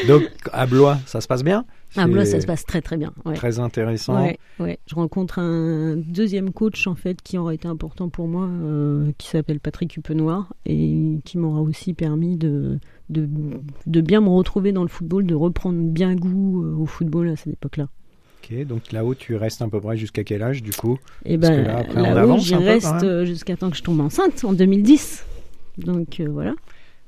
donc 0.09 0.23
à 0.53 0.67
Blois, 0.67 0.99
ça 1.07 1.21
se 1.21 1.29
passe 1.29 1.43
bien 1.43 1.65
moi 2.05 2.25
C'est 2.25 2.33
ça 2.33 2.41
se 2.41 2.47
passe 2.47 2.65
très 2.65 2.83
très 2.83 2.97
bien. 2.97 3.13
Ouais. 3.25 3.35
Très 3.35 3.59
intéressant. 3.59 4.23
Ouais, 4.23 4.39
ouais. 4.59 4.79
Je 4.87 4.95
rencontre 4.95 5.39
un 5.39 5.97
deuxième 5.97 6.53
coach 6.53 6.87
en 6.87 6.95
fait 6.95 7.23
qui 7.23 7.39
aura 7.39 7.55
été 7.55 7.69
important 7.69 8.09
pour 8.09 8.29
moi, 8.29 8.47
euh, 8.47 9.13
qui 9.19 9.29
s'appelle 9.29 9.61
Patrick 9.61 9.97
Hupenoir 9.97 10.53
et 10.67 11.19
qui 11.25 11.39
m'aura 11.39 11.61
aussi 11.61 11.95
permis 11.95 12.37
de, 12.37 12.79
de, 13.09 13.29
de 13.87 14.01
bien 14.01 14.21
me 14.21 14.29
retrouver 14.29 14.73
dans 14.73 14.83
le 14.83 14.89
football, 14.89 15.27
de 15.27 15.35
reprendre 15.35 15.79
bien 15.79 16.15
goût 16.15 16.65
euh, 16.65 16.75
au 16.77 16.87
football 16.87 17.29
à 17.29 17.37
cette 17.37 17.55
époque-là. 17.55 17.89
Ok, 18.43 18.67
donc 18.67 18.93
là-haut, 18.93 19.15
tu 19.15 19.35
restes 19.35 19.63
à 19.63 19.69
peu 19.69 19.81
près 19.81 19.97
jusqu'à 19.97 20.23
quel 20.23 20.43
âge 20.43 20.63
du 20.63 20.73
coup? 20.73 20.99
Et 21.25 21.39
Parce 21.39 21.53
ben 21.53 21.65
là, 21.65 22.21
avance 22.21 22.45
j'y 22.45 22.55
reste 22.55 23.03
euh, 23.03 23.25
jusqu'à 23.25 23.57
temps 23.57 23.71
que 23.71 23.77
je 23.77 23.83
tombe 23.83 24.01
enceinte 24.01 24.45
en 24.45 24.53
2010. 24.53 25.25
Donc 25.79 26.21
euh, 26.21 26.29
voilà. 26.31 26.55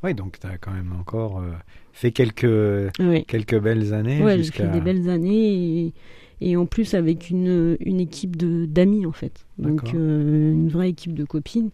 Oui, 0.03 0.15
donc 0.15 0.39
tu 0.41 0.47
as 0.47 0.59
quand 0.59 0.71
même 0.73 0.93
encore 0.99 1.41
euh, 1.41 1.51
fait 1.99 2.13
quelques, 2.13 2.93
quelques 3.27 3.59
belles 3.61 3.93
années. 3.93 4.23
J'ai 4.37 4.53
fait 4.53 4.71
des 4.71 4.81
belles 4.81 5.11
années 5.11 5.87
et, 5.87 5.93
et 6.41 6.57
en 6.57 6.65
plus 6.65 6.95
avec 6.95 7.29
une, 7.29 7.77
une 7.81 7.99
équipe 7.99 8.37
de 8.37 8.67
d'amis 8.67 9.05
en 9.05 9.13
fait. 9.13 9.45
Donc 9.59 9.95
euh, 9.95 10.53
une 10.53 10.69
vraie 10.69 10.91
équipe 10.91 11.15
de 11.15 11.25
copines 11.25 11.71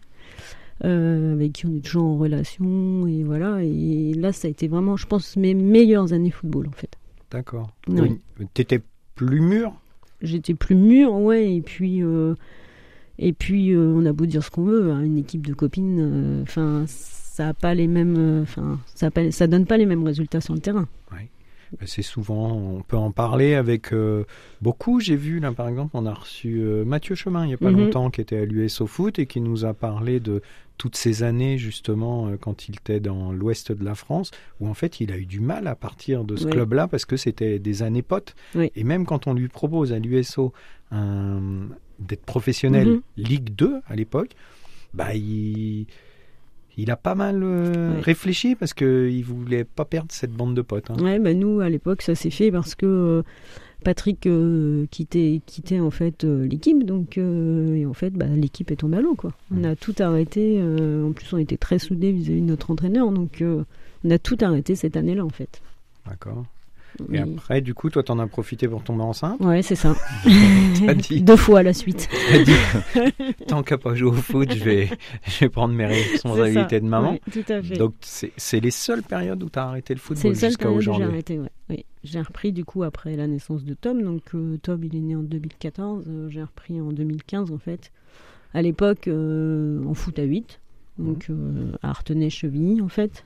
euh, 0.83 1.33
avec 1.33 1.53
qui 1.53 1.67
on 1.67 1.75
est 1.75 1.85
toujours 1.85 2.05
en 2.05 2.17
relation 2.17 3.05
et 3.05 3.23
voilà. 3.23 3.63
Et 3.63 4.13
là, 4.15 4.31
ça 4.31 4.47
a 4.47 4.51
été 4.51 4.67
vraiment, 4.67 4.97
je 4.97 5.05
pense, 5.05 5.37
mes 5.37 5.53
meilleures 5.53 6.11
années 6.11 6.31
football 6.31 6.67
en 6.69 6.71
fait. 6.75 6.89
D'accord. 7.29 7.69
Oui. 7.87 8.19
Tu 8.55 8.61
étais 8.63 8.81
plus 9.13 9.41
mûr? 9.41 9.73
J'étais 10.21 10.55
plus 10.55 10.75
mûre, 10.75 11.13
ouais, 11.13 11.53
et 11.55 11.61
puis. 11.61 12.01
euh, 12.01 12.33
et 13.19 13.31
puis, 13.31 13.71
euh, 13.71 13.93
on 13.95 14.05
a 14.05 14.11
beau 14.11 14.25
dire 14.25 14.43
ce 14.43 14.49
qu'on 14.49 14.63
veut, 14.65 14.91
hein, 14.91 15.01
une 15.01 15.17
équipe 15.17 15.45
de 15.47 15.53
copines, 15.53 16.41
enfin, 16.41 16.83
ça 17.35 17.49
a 17.49 17.53
pas 17.53 17.73
les 17.75 17.87
mêmes, 17.87 18.15
euh, 18.17 18.41
enfin, 18.43 18.79
ça, 18.95 19.07
a 19.07 19.11
pas- 19.11 19.29
ça 19.31 19.45
donne 19.47 19.65
pas 19.65 19.75
les 19.77 19.85
mêmes 19.85 20.03
résultats 20.05 20.39
sur 20.41 20.53
le 20.53 20.61
terrain. 20.61 20.87
Ben, 21.79 21.87
C'est 21.87 22.03
souvent, 22.03 22.53
on 22.55 22.81
peut 22.83 22.95
en 22.95 23.11
parler 23.11 23.55
avec 23.55 23.91
euh, 23.91 24.23
beaucoup. 24.61 24.99
J'ai 25.01 25.15
vu 25.17 25.39
là 25.39 25.51
par 25.51 25.67
exemple, 25.67 25.91
on 25.95 26.05
a 26.05 26.13
reçu 26.13 26.59
euh, 26.61 26.85
Mathieu 26.85 27.15
Chemin 27.15 27.43
il 27.43 27.47
n'y 27.47 27.53
a 27.55 27.57
pas 27.57 27.71
Mhm. 27.71 27.79
longtemps 27.85 28.09
qui 28.11 28.21
était 28.21 28.37
à 28.37 28.45
l'US 28.45 28.79
au 28.81 28.87
foot 28.87 29.17
et 29.19 29.25
qui 29.25 29.41
nous 29.41 29.65
a 29.65 29.73
parlé 29.73 30.19
de 30.21 30.41
toutes 30.77 30.95
ces 30.95 31.23
années 31.23 31.57
justement 31.57 32.27
euh, 32.27 32.37
quand 32.39 32.69
il 32.69 32.75
était 32.75 32.99
dans 33.01 33.31
l'ouest 33.33 33.71
de 33.73 33.83
la 33.83 33.95
France 33.95 34.29
où 34.61 34.69
en 34.69 34.73
fait 34.75 35.01
il 35.01 35.11
a 35.11 35.17
eu 35.17 35.25
du 35.25 35.39
mal 35.41 35.67
à 35.67 35.75
partir 35.75 36.23
de 36.23 36.35
ce 36.37 36.45
Oui. 36.45 36.51
club-là 36.51 36.87
parce 36.87 37.03
que 37.03 37.17
c'était 37.17 37.57
des 37.59 37.81
années 37.83 38.03
potes. 38.03 38.35
Oui. 38.53 38.71
Et 38.75 38.83
même 38.85 39.05
quand 39.05 39.25
on 39.27 39.33
lui 39.33 39.47
propose 39.49 39.91
à 39.91 39.99
l'USO 39.99 40.53
d'être 41.99 42.25
professionnel 42.25 42.87
Mhm. 42.87 43.01
Ligue 43.17 43.49
2 43.55 43.81
à 43.87 43.95
l'époque, 43.95 44.31
bah 44.93 45.13
il 45.15 45.87
il 46.77 46.91
a 46.91 46.95
pas 46.97 47.15
mal 47.15 47.41
euh, 47.43 47.95
Ouais. 47.95 48.01
réfléchi 48.01 48.55
parce 48.55 48.73
que 48.73 49.09
il 49.11 49.23
voulait 49.23 49.63
pas 49.63 49.85
perdre 49.85 50.11
cette 50.11 50.31
bande 50.31 50.55
de 50.55 50.61
potes. 50.61 50.91
hein. 50.91 50.95
Ouais, 51.01 51.19
bah 51.19 51.33
nous, 51.33 51.59
à 51.61 51.69
l'époque, 51.69 52.01
ça 52.01 52.15
s'est 52.15 52.29
fait 52.29 52.51
parce 52.51 52.75
que 52.75 52.85
euh, 52.85 53.21
Patrick 53.83 54.25
euh, 54.25 54.85
quittait, 54.91 55.41
quittait 55.45 55.79
en 55.79 55.91
fait 55.91 56.23
l'équipe, 56.23 56.83
donc 56.85 57.17
et 57.17 57.85
en 57.85 57.93
fait, 57.93 58.11
bah, 58.11 58.25
l'équipe 58.27 58.71
est 58.71 58.77
tombée 58.77 58.97
à 58.97 59.01
l'eau, 59.01 59.15
quoi. 59.15 59.31
On 59.53 59.57
Mm. 59.61 59.65
a 59.65 59.75
tout 59.75 59.95
arrêté. 59.99 60.59
en 60.61 61.11
plus, 61.11 61.31
on 61.33 61.37
était 61.37 61.57
très 61.57 61.77
soudés 61.79 62.11
vis-à-vis 62.11 62.41
de 62.41 62.45
notre 62.47 62.71
entraîneur, 62.71 63.11
donc 63.11 63.41
on 63.43 64.09
a 64.11 64.17
tout 64.17 64.37
arrêté 64.41 64.75
cette 64.75 64.97
année-là, 64.97 65.23
en 65.23 65.29
fait. 65.29 65.61
D'accord. 66.07 66.45
Et 67.11 67.19
après, 67.19 67.61
du 67.61 67.73
coup, 67.73 67.89
toi, 67.89 68.03
t'en 68.03 68.19
as 68.19 68.27
profité 68.27 68.67
pour 68.67 68.83
tomber 68.83 69.03
enceinte. 69.03 69.39
Ouais, 69.41 69.61
c'est 69.61 69.75
ça. 69.75 69.95
Dit, 70.95 71.21
Deux 71.21 71.35
fois 71.35 71.59
à 71.59 71.63
la 71.63 71.73
suite. 71.73 72.07
dit, 72.45 72.51
tant 73.47 73.63
qu'à 73.63 73.77
pas 73.77 73.93
jouer 73.95 74.09
au 74.09 74.13
foot, 74.13 74.53
je 74.53 74.63
vais, 74.63 74.89
je 75.27 75.39
vais 75.39 75.49
prendre 75.49 75.73
mes 75.73 75.85
responsabilités 75.85 76.79
de 76.79 76.85
maman. 76.85 77.17
Tout 77.31 77.43
à 77.49 77.61
fait. 77.61 77.77
Donc, 77.77 77.93
c'est 78.01 78.59
les 78.59 78.71
seules 78.71 79.03
périodes 79.03 79.41
où 79.43 79.49
t'as 79.49 79.65
arrêté 79.65 79.93
le 79.93 79.99
football 79.99 80.33
jusqu'à 80.35 80.69
j'ai 80.69 80.75
aujourd'hui. 80.75 81.03
arrêté, 81.03 81.39
ouais. 81.39 81.49
Oui. 81.69 81.85
J'ai 82.03 82.21
repris 82.21 82.51
du 82.51 82.63
coup 82.65 82.83
après 82.83 83.15
la 83.15 83.25
naissance 83.27 83.63
de 83.65 83.73
Tom. 83.73 84.03
Donc 84.03 84.21
euh, 84.35 84.57
Tom, 84.61 84.83
il 84.83 84.95
est 84.95 84.99
né 84.99 85.15
en 85.15 85.23
2014. 85.23 86.05
euh, 86.07 86.29
j'ai 86.29 86.43
repris 86.43 86.79
en 86.79 86.91
2015 86.91 87.51
en 87.51 87.57
fait. 87.57 87.91
À 88.53 88.61
l'époque, 88.61 89.07
euh, 89.07 89.83
en 89.85 89.95
foot 89.95 90.19
à 90.19 90.23
8. 90.23 90.59
Donc 90.99 91.27
euh, 91.29 91.71
à 91.81 91.89
Artenay-Chevilly 91.89 92.81
en 92.81 92.87
fait. 92.89 93.25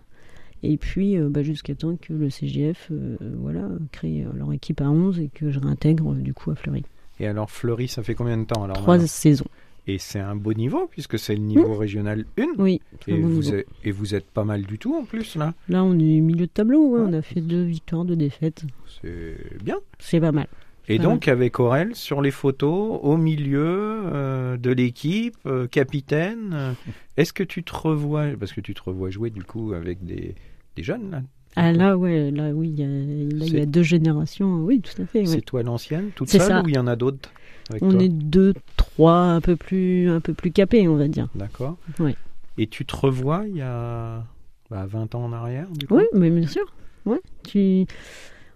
Et 0.63 0.77
puis 0.77 1.17
euh, 1.17 1.29
bah, 1.29 1.43
jusqu'à 1.43 1.75
temps 1.75 1.95
que 1.95 2.13
le 2.13 2.29
CGF 2.29 2.89
euh, 2.91 3.17
voilà, 3.37 3.69
crée 3.91 4.23
euh, 4.23 4.37
leur 4.37 4.51
équipe 4.51 4.81
à 4.81 4.89
11 4.89 5.19
et 5.19 5.29
que 5.29 5.51
je 5.51 5.59
réintègre 5.59 6.13
du 6.15 6.33
coup 6.33 6.51
à 6.51 6.55
Fleury. 6.55 6.83
Et 7.19 7.27
alors, 7.27 7.51
Fleury, 7.51 7.87
ça 7.87 8.01
fait 8.01 8.15
combien 8.15 8.37
de 8.37 8.45
temps 8.45 8.63
alors 8.63 8.77
Trois 8.77 8.99
saisons. 8.99 9.45
Et 9.87 9.97
c'est 9.97 10.19
un 10.19 10.35
beau 10.35 10.53
niveau, 10.53 10.87
puisque 10.87 11.17
c'est 11.17 11.33
le 11.33 11.41
niveau 11.41 11.75
régional 11.75 12.25
1. 12.37 12.45
Oui, 12.59 12.79
très 12.99 13.13
Et 13.13 13.17
bon 13.17 13.27
vous, 13.27 13.53
êtes, 13.55 13.67
et 13.83 13.91
vous 13.91 14.13
êtes 14.13 14.25
pas 14.25 14.43
mal 14.43 14.61
du 14.61 14.77
tout 14.77 14.95
en 14.95 15.03
plus, 15.03 15.35
là. 15.35 15.53
Là, 15.67 15.83
on 15.83 15.93
est 15.93 16.19
milieu 16.21 16.45
de 16.45 16.51
tableau. 16.51 16.89
ouais, 16.89 16.99
Ouais. 17.01 17.07
On 17.09 17.13
a 17.13 17.21
fait 17.21 17.41
deux 17.41 17.63
victoires, 17.63 18.05
deux 18.05 18.15
défaites. 18.15 18.63
C'est 19.01 19.35
bien. 19.63 19.77
C'est 19.97 20.19
pas 20.19 20.31
mal. 20.31 20.47
Et 20.89 20.97
donc, 20.97 21.27
avec 21.27 21.59
Aurel, 21.59 21.95
sur 21.95 22.21
les 22.21 22.31
photos, 22.31 22.99
au 23.03 23.15
milieu 23.15 24.01
euh, 24.05 24.57
de 24.57 24.71
l'équipe, 24.71 25.35
euh, 25.45 25.67
capitaine, 25.67 26.49
euh, 26.53 26.73
est-ce 27.15 27.31
que 27.31 27.43
tu 27.43 27.63
te 27.63 27.75
revois, 27.75 28.25
parce 28.39 28.53
que 28.53 28.61
tu 28.61 28.73
te 28.73 28.81
revois 28.83 29.09
jouer 29.11 29.29
du 29.29 29.43
coup 29.43 29.73
avec 29.73 30.03
des, 30.03 30.33
des 30.75 30.83
jeunes, 30.83 31.11
là? 31.11 31.21
Ah 31.55 31.71
là, 31.71 31.97
ouais, 31.97 32.31
là, 32.31 32.51
oui, 32.51 32.69
il 32.69 32.79
y 32.79 32.83
a, 32.83 32.87
là, 32.87 33.45
il 33.45 33.53
y 33.53 33.57
a 33.57 33.61
C'est- 33.61 33.65
deux 33.65 33.83
générations. 33.83 34.63
Oui, 34.63 34.81
tout 34.81 34.99
à 35.01 35.05
fait. 35.05 35.19
ouais. 35.19 35.25
C'est 35.25 35.41
toi 35.41 35.61
l'ancienne, 35.63 36.11
toute 36.15 36.29
seule, 36.29 36.41
ça. 36.41 36.61
ou 36.63 36.69
il 36.69 36.75
y 36.75 36.77
en 36.77 36.87
a 36.87 36.95
d'autres 36.95 37.31
On 37.81 37.89
toi? 37.91 38.01
est 38.03 38.09
deux, 38.09 38.53
trois, 38.77 39.17
un 39.17 39.41
peu 39.41 39.55
plus, 39.55 40.09
un 40.09 40.21
peu 40.21 40.33
plus 40.33 40.51
capés, 40.51 40.87
on 40.87 40.95
va 40.95 41.07
dire. 41.07 41.27
D'accord. 41.35 41.77
Ouais. 41.99 42.15
Et 42.57 42.67
tu 42.67 42.85
te 42.85 42.95
revois 42.95 43.43
il 43.47 43.57
y 43.57 43.61
a 43.61 44.23
bah, 44.69 44.85
20 44.87 45.13
ans 45.15 45.25
en 45.25 45.33
arrière, 45.33 45.67
du 45.71 45.87
coup? 45.87 45.95
Oui, 45.97 46.03
mais 46.13 46.29
bien 46.29 46.47
sûr. 46.47 46.65
Ouais. 47.05 47.19
Tu, 47.43 47.85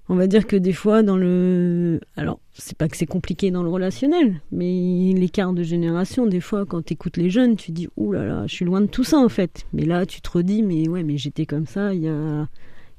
on 0.10 0.16
va 0.16 0.28
dire 0.28 0.48
que 0.48 0.56
des 0.56 0.74
fois 0.74 1.02
dans 1.04 1.18
le, 1.18 2.00
alors 2.18 2.40
c'est 2.54 2.78
pas 2.78 2.88
que 2.88 2.98
c'est 2.98 3.06
compliqué 3.06 3.52
dans 3.52 3.64
le 3.64 3.70
relationnel, 3.70 4.42
mais 4.52 5.14
l'écart 5.16 5.54
de 5.54 5.64
génération, 5.64 6.28
des 6.28 6.42
fois 6.42 6.66
quand 6.66 6.86
tu 6.86 6.94
écoutes 6.94 7.18
les 7.18 7.30
jeunes, 7.30 7.56
tu 7.56 7.72
dis 7.72 7.88
ouh 7.96 8.12
là 8.12 8.26
là, 8.26 8.44
je 8.48 8.54
suis 8.54 8.66
loin 8.66 8.82
de 8.82 8.88
tout 8.88 9.04
ça 9.04 9.18
en 9.18 9.30
fait. 9.30 9.66
Mais 9.74 9.86
là, 9.86 10.06
tu 10.06 10.22
te 10.22 10.30
redis 10.30 10.64
mais 10.64 10.88
ouais, 10.90 11.04
mais 11.04 11.18
j'étais 11.18 11.46
comme 11.46 11.66
ça 11.66 11.94
il 11.94 12.02
y 12.02 12.10
a, 12.10 12.48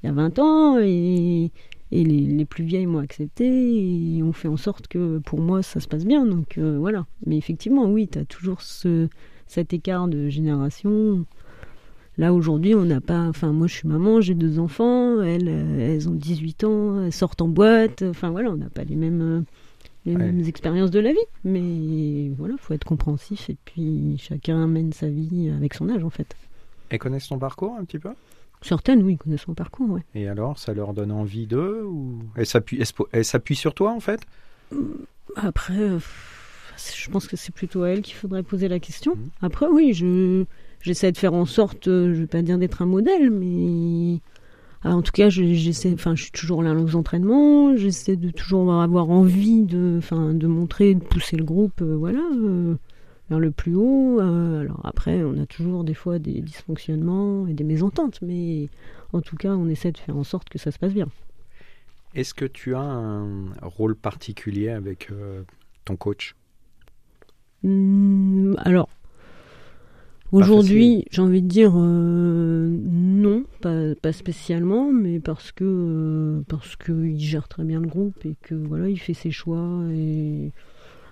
il 0.03 0.07
y 0.07 0.09
a 0.09 0.13
20 0.13 0.39
ans 0.39 0.79
et 0.79 1.51
et 1.95 2.03
les, 2.03 2.21
les 2.23 2.45
plus 2.45 2.65
vieilles 2.65 2.87
m'ont 2.87 2.99
accepté 2.99 3.47
et 3.47 4.23
ont 4.23 4.33
fait 4.33 4.49
en 4.49 4.57
sorte 4.57 4.89
que 4.89 5.19
pour 5.19 5.41
moi 5.41 5.63
ça 5.63 5.79
se 5.81 5.87
passe 5.87 6.05
bien. 6.05 6.27
Donc 6.27 6.59
euh, 6.59 6.77
voilà. 6.79 7.07
Mais 7.25 7.37
effectivement, 7.37 7.85
oui, 7.85 8.09
tu 8.09 8.19
as 8.19 8.25
toujours 8.25 8.63
ce, 8.63 9.09
cet 9.47 9.73
écart 9.73 10.09
de 10.09 10.29
génération. 10.29 11.25
Là 12.17 12.33
aujourd'hui, 12.33 12.75
on 12.75 12.85
n'a 12.85 13.01
pas. 13.01 13.23
Enfin, 13.29 13.53
moi, 13.53 13.67
je 13.67 13.75
suis 13.75 13.89
maman, 13.89 14.21
j'ai 14.21 14.35
deux 14.35 14.59
enfants. 14.59 15.21
Elles, 15.23 15.49
euh, 15.49 15.95
elles 15.95 16.09
ont 16.09 16.15
18 16.15 16.65
ans, 16.65 17.03
elles 17.05 17.13
sortent 17.13 17.43
en 17.43 17.49
boîte. 17.49 18.03
Enfin 18.03 18.31
voilà, 18.31 18.51
on 18.51 18.57
n'a 18.57 18.71
pas 18.71 18.85
les 18.85 18.95
mêmes, 18.97 19.21
euh, 19.21 19.41
les 20.07 20.15
Ouais. 20.15 20.23
mêmes 20.31 20.41
expériences 20.47 20.91
de 20.93 21.01
la 21.01 21.13
vie. 21.13 21.19
Mais 21.45 22.31
voilà, 22.37 22.55
faut 22.59 22.73
être 22.75 22.85
compréhensif 22.85 23.51
et 23.51 23.57
puis 23.65 24.17
chacun 24.19 24.67
mène 24.69 24.93
sa 24.93 25.09
vie 25.09 25.51
avec 25.51 25.75
son 25.75 25.89
âge 25.89 26.05
en 26.05 26.11
fait. 26.11 26.37
Elles 26.91 26.99
connaissent 26.99 27.29
ton 27.29 27.39
parcours 27.39 27.75
un 27.79 27.85
petit 27.85 27.99
peu? 27.99 28.11
Certaines, 28.63 29.03
oui, 29.03 29.17
connaissent 29.17 29.43
son 29.43 29.55
parcours, 29.55 29.91
ouais. 29.91 30.03
Et 30.15 30.27
alors, 30.29 30.59
ça 30.59 30.73
leur 30.73 30.95
donne 30.95 31.11
envie 31.13 31.47
d'eux 31.47 31.83
ou 31.85 32.21
elles 32.37 32.47
s'appuient, 32.47 32.79
elles 33.13 33.25
elles 33.25 33.57
sur 33.57 33.75
toi 33.75 33.91
en 33.93 34.01
fait? 34.01 34.21
Après, 35.37 35.79
euh, 35.79 35.99
je 36.79 37.11
pense 37.11 37.27
que 37.27 37.37
c'est 37.37 37.53
plutôt 37.55 37.83
à 37.83 37.91
elle 37.91 38.03
qu'il 38.03 38.15
faudrait 38.15 38.43
poser 38.43 38.69
la 38.69 38.79
question. 38.79 39.17
Mhm. 39.17 39.29
Après, 39.43 39.67
oui, 39.67 39.93
je 39.93 40.45
j'essaie 40.85 41.11
de 41.13 41.17
faire 41.19 41.35
en 41.35 41.47
sorte, 41.47 41.89
euh, 41.89 42.15
je 42.15 42.21
vais 42.21 42.27
pas 42.27 42.43
dire 42.43 42.59
d'être 42.59 42.83
un 42.83 42.87
modèle, 42.87 43.31
mais 43.31 44.21
ah, 44.83 44.95
en 44.97 45.03
tout 45.03 45.13
cas, 45.13 45.31
je- 45.31 45.55
j'essaie. 45.55 45.93
Enfin, 45.95 46.15
je 46.15 46.25
suis 46.25 46.33
toujours 46.33 46.63
là 46.63 46.75
aux 46.75 46.97
entraînements. 46.97 47.77
J'essaie 47.77 48.17
de 48.17 48.31
toujours 48.31 48.73
avoir 48.75 49.11
envie 49.11 49.63
de, 49.63 49.97
enfin, 49.99 50.35
de 50.35 50.47
montrer, 50.47 50.95
de 50.95 51.03
pousser 51.05 51.37
le 51.37 51.45
groupe, 51.45 51.81
euh, 51.83 51.97
voilà, 51.97 52.21
euh, 52.35 52.77
vers 53.31 53.41
le 53.41 53.51
plus 53.51 53.75
haut. 53.75 54.21
Euh, 54.21 54.61
alors 54.61 54.81
après, 54.85 55.23
on 55.25 55.39
a 55.43 55.47
toujours 55.47 55.85
des 55.85 55.95
fois 55.95 56.19
des 56.19 56.41
dysfonctionnements 56.43 57.47
et 57.49 57.55
des 57.55 57.65
mésententes, 57.65 58.21
mais 58.23 58.69
en 59.15 59.23
tout 59.23 59.37
cas, 59.37 59.55
on 59.55 59.69
essaie 59.69 59.93
de 59.93 59.99
faire 59.99 60.17
en 60.17 60.25
sorte 60.25 60.49
que 60.51 60.59
ça 60.59 60.71
se 60.71 60.79
passe 60.79 60.93
bien. 60.95 61.09
Est-ce 62.15 62.35
que 62.35 62.45
tu 62.45 62.75
as 62.77 62.81
un 62.81 63.49
rôle 63.63 63.97
particulier 63.97 64.69
avec 64.69 65.11
ton 65.85 65.97
coach? 65.97 66.37
Hmm, 67.63 68.55
alors, 68.59 68.89
aujourd'hui, 70.35 71.05
j'ai 71.11 71.23
envie 71.23 71.43
de 71.43 71.49
dire 71.49 71.73
euh, 71.77 72.69
non, 72.85 73.45
pas, 73.61 73.95
pas 73.95 74.13
spécialement, 74.13 74.93
mais 74.93 75.21
parce 75.21 75.53
que 75.53 75.65
euh, 75.65 76.43
parce 76.49 76.77
que 76.77 76.93
il 76.93 77.21
gère 77.21 77.49
très 77.49 77.65
bien 77.65 77.81
le 77.81 77.89
groupe 77.89 78.25
et 78.25 78.37
que 78.43 78.55
voilà, 78.55 78.89
il 78.89 78.99
fait 78.99 79.15
ses 79.15 79.31
choix. 79.31 79.69
Et 79.93 80.51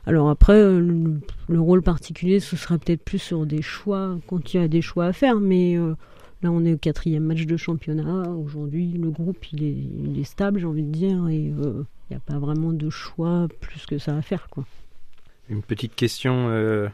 alors 0.07 0.29
après, 0.29 0.57
euh, 0.57 0.81
le, 0.81 1.21
le 1.49 1.61
rôle 1.61 1.83
particulier, 1.83 2.41
ce 2.41 2.57
sera 2.57 2.79
peut-être 2.79 3.03
plus 3.05 3.19
sur 3.19 3.47
des 3.47 3.63
choix 3.63 4.19
quand 4.27 4.55
il 4.55 4.61
y 4.61 4.61
a 4.61 4.69
des 4.69 4.83
choix 4.83 5.07
à 5.07 5.13
faire, 5.13 5.41
mais 5.41 5.77
euh, 5.77 5.95
Là, 6.43 6.51
on 6.51 6.65
est 6.65 6.73
au 6.73 6.79
quatrième 6.79 7.23
match 7.23 7.47
de 7.47 7.57
championnat. 7.57 8.29
Aujourd'hui, 8.31 8.99
le 9.01 9.11
groupe, 9.11 9.53
il 9.53 9.63
est, 9.63 9.77
il 9.77 10.19
est 10.19 10.25
stable, 10.25 10.59
j'ai 10.59 10.67
envie 10.67 10.83
de 10.83 10.91
dire, 10.91 11.29
et 11.29 11.37
il 11.37 11.55
n'y 12.11 12.17
a 12.17 12.21
pas 12.21 12.41
vraiment 12.41 12.73
de 12.73 12.91
choix 12.91 13.47
plus 13.61 13.87
que 13.87 13.99
ça 13.99 14.17
à 14.17 14.23
faire. 14.23 14.49
Quoi. 14.51 14.65
Une 15.49 15.63
petite 15.63 15.95
question 15.95 16.49
euh, 16.49 16.89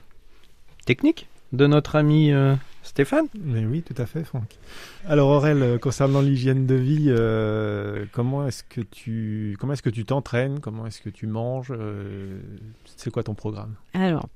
technique? 0.85 1.29
De 1.53 1.67
notre 1.67 1.97
ami 1.97 2.33
euh, 2.33 2.55
Stéphane 2.83 3.27
Mais 3.43 3.65
oui, 3.65 3.83
tout 3.83 4.01
à 4.01 4.07
fait, 4.07 4.25
Franck. 4.25 4.59
Alors 5.07 5.29
Aurel, 5.31 5.63
euh, 5.63 5.79
concernant 5.79 6.21
l'hygiène 6.21 6.67
de 6.67 6.75
vie, 6.75 7.07
euh, 7.09 8.05
comment 8.13 8.47
est-ce 8.47 8.63
que 8.65 8.81
tu 8.81 9.57
comment 9.61 9.73
est-ce 9.73 9.83
que 9.83 9.91
tu 9.91 10.05
t'entraînes? 10.05 10.61
Comment 10.61 10.87
est-ce 10.87 11.01
que 11.01 11.11
tu 11.11 11.27
manges? 11.27 11.71
Euh, 11.71 12.39
C'est 12.97 13.11
quoi 13.11 13.23
ton 13.23 13.35
programme? 13.35 13.75
Alors, 13.95 14.29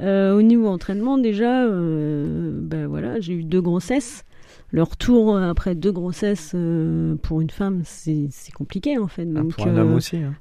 euh, 0.00 0.34
au 0.34 0.42
niveau 0.42 0.68
entraînement, 0.68 1.18
déjà, 1.18 1.64
euh, 1.64 2.50
ben 2.54 2.86
voilà, 2.86 3.20
j'ai 3.20 3.34
eu 3.34 3.44
deux 3.44 3.60
grossesses. 3.60 4.24
Le 4.74 4.82
retour 4.82 5.36
euh, 5.36 5.50
après 5.50 5.74
deux 5.74 5.92
grossesses 5.92 6.52
euh, 6.54 7.14
pour 7.16 7.42
une 7.42 7.50
femme, 7.50 7.82
c'est 7.84 8.30
compliqué 8.54 8.96
en 8.96 9.06
fait. 9.06 9.28
Ah, 9.30 9.40
Donc, 9.42 9.52
Pour 9.54 9.66
un 9.66 9.76
homme 9.76 9.92
euh, 9.92 9.96
aussi. 9.96 10.16
hein. 10.16 10.34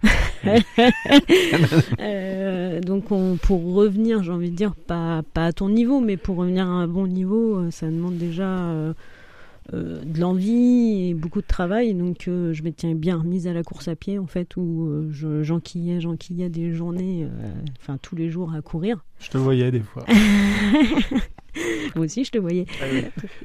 Donc 2.81 3.11
on, 3.11 3.37
pour 3.37 3.73
revenir, 3.73 4.23
j'ai 4.23 4.31
envie 4.31 4.51
de 4.51 4.55
dire, 4.55 4.73
pas, 4.75 5.21
pas 5.33 5.47
à 5.47 5.53
ton 5.53 5.69
niveau, 5.69 5.99
mais 5.99 6.17
pour 6.17 6.37
revenir 6.37 6.65
à 6.65 6.69
un 6.69 6.87
bon 6.87 7.07
niveau, 7.07 7.69
ça 7.71 7.87
demande 7.87 8.17
déjà 8.17 8.47
euh, 8.47 8.93
de 9.73 10.19
l'envie 10.19 11.09
et 11.09 11.13
beaucoup 11.13 11.41
de 11.41 11.47
travail. 11.47 11.93
Donc 11.93 12.27
euh, 12.27 12.53
je 12.53 12.63
m'étais 12.63 12.93
bien 12.93 13.17
remise 13.17 13.47
à 13.47 13.53
la 13.53 13.63
course 13.63 13.87
à 13.89 13.95
pied, 13.95 14.17
en 14.17 14.27
fait, 14.27 14.55
où 14.55 14.87
euh, 14.87 15.09
je- 15.11 15.43
j'enquillais, 15.43 15.99
j'enquillais 16.01 16.49
des 16.49 16.73
journées, 16.73 17.27
enfin 17.81 17.97
tous 18.01 18.15
les 18.15 18.29
jours 18.29 18.53
à 18.53 18.61
courir. 18.61 19.03
Je 19.19 19.29
te 19.29 19.37
voyais 19.37 19.71
des 19.71 19.81
fois. 19.81 20.05
Moi 21.95 22.05
aussi, 22.05 22.23
je 22.23 22.31
te 22.31 22.37
voyais. 22.37 22.65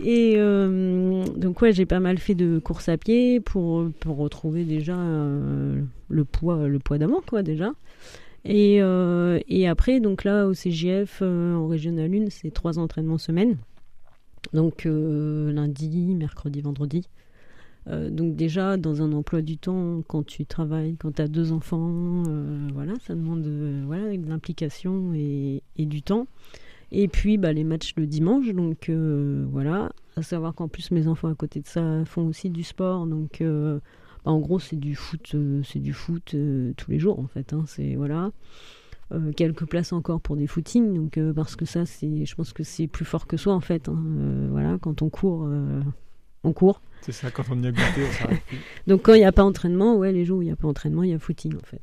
Et 0.03 0.35
euh, 0.37 1.25
donc 1.37 1.61
ouais, 1.61 1.73
j'ai 1.73 1.87
pas 1.87 2.01
mal 2.01 2.19
fait 2.19 2.35
de 2.35 2.59
course 2.59 2.89
à 2.89 2.97
pied 2.97 3.41
pour, 3.41 3.91
pour 4.01 4.17
retrouver 4.17 4.65
déjà 4.65 4.97
euh, 4.97 5.81
le 6.09 6.25
poids 6.25 6.69
le 6.69 6.79
poids 6.79 6.99
d'avant 6.99 7.21
quoi 7.27 7.43
déjà. 7.43 7.73
Et, 8.45 8.81
euh, 8.81 9.41
et 9.49 9.67
après, 9.67 9.99
donc 9.99 10.23
là, 10.23 10.47
au 10.47 10.55
CGF, 10.55 11.21
en 11.21 11.67
régional 11.67 12.15
1, 12.15 12.31
c'est 12.31 12.53
trois 12.53 12.79
entraînements 12.79 13.19
semaine. 13.19 13.57
Donc 14.53 14.85
lundi, 14.85 16.15
mercredi, 16.15 16.61
vendredi. 16.61 17.09
Donc 17.89 18.37
déjà, 18.37 18.77
dans 18.77 19.03
un 19.03 19.13
emploi 19.13 19.43
du 19.43 19.59
temps, 19.59 20.03
quand 20.07 20.25
tu 20.25 20.47
travailles, 20.47 20.97
quand 20.97 21.17
tu 21.17 21.23
as 21.23 21.27
deux 21.27 21.51
enfants, 21.51 22.23
voilà, 22.73 22.93
ça 23.05 23.17
demande 23.17 23.45
voilà, 23.85 24.17
de 24.17 24.29
l'implication 24.29 25.13
et, 25.15 25.65
et 25.77 25.87
du 25.87 26.03
temps. 26.03 26.29
Et 26.93 27.09
puis 27.09 27.37
bah, 27.37 27.53
les 27.53 27.65
matchs 27.65 27.95
le 27.97 28.07
dimanche, 28.07 28.49
donc 28.51 28.89
euh, 28.89 29.45
voilà. 29.51 29.91
À 30.17 30.23
savoir 30.23 30.55
qu'en 30.55 30.69
plus 30.69 30.91
mes 30.93 31.09
enfants 31.09 31.29
à 31.29 31.35
côté 31.35 31.61
de 31.61 31.67
ça 31.67 32.05
font 32.05 32.27
aussi 32.27 32.49
du 32.49 32.63
sport, 32.63 33.07
donc 33.07 33.41
euh, 33.41 33.81
bah, 34.25 34.31
en 34.31 34.39
gros 34.39 34.59
c'est 34.59 34.77
du 34.77 34.95
foot, 34.95 35.33
euh, 35.35 35.63
c'est 35.65 35.81
du 35.81 35.93
foot 35.93 36.35
tous 36.77 36.91
les 36.91 36.99
jours 36.99 37.19
en 37.19 37.27
fait. 37.27 37.53
hein, 37.53 37.65
c'est 37.67 37.97
voilà. 37.97 38.31
Euh, 39.13 39.33
quelques 39.33 39.67
places 39.67 39.93
encore 39.93 40.21
pour 40.21 40.37
des 40.37 40.47
footings, 40.49 40.93
donc 40.95 41.17
euh, 41.19 41.33
parce 41.33 41.55
que 41.55 41.65
ça 41.65 41.87
c'est, 41.87 42.25
je 42.27 42.35
pense 42.35 42.53
que 42.53 42.65
c'est 42.65 42.89
plus 42.89 43.05
fort 43.05 43.27
que 43.29 43.37
soi 43.37 43.55
en 43.55 43.61
fait. 43.61 43.89
hein, 43.89 44.03
euh, 44.19 44.49
voilà, 44.51 44.79
quand 44.81 45.03
on 45.03 45.11
court, 45.11 45.49
on 46.45 46.53
court. 46.53 46.81
C'est 47.03 47.13
ça, 47.13 47.31
quand 47.31 47.45
on 47.51 47.63
y 47.63 47.67
a 47.67 47.71
goûté, 47.73 48.05
on 48.09 48.13
s'arrête 48.13 48.43
plus. 48.47 48.59
Donc 48.89 49.03
quand 49.03 49.15
il 49.15 49.19
n'y 49.19 49.25
a 49.25 49.33
pas 49.33 49.45
entraînement, 49.45 49.97
ouais, 49.97 50.13
les 50.13 50.25
jours 50.25 50.39
où 50.39 50.43
il 50.43 50.47
n'y 50.47 50.53
a 50.53 50.57
pas 50.57 50.67
entraînement, 50.67 51.03
il 51.03 51.11
y 51.11 51.15
a 51.15 51.19
footing 51.19 51.55
en 51.57 51.65
fait. 51.65 51.83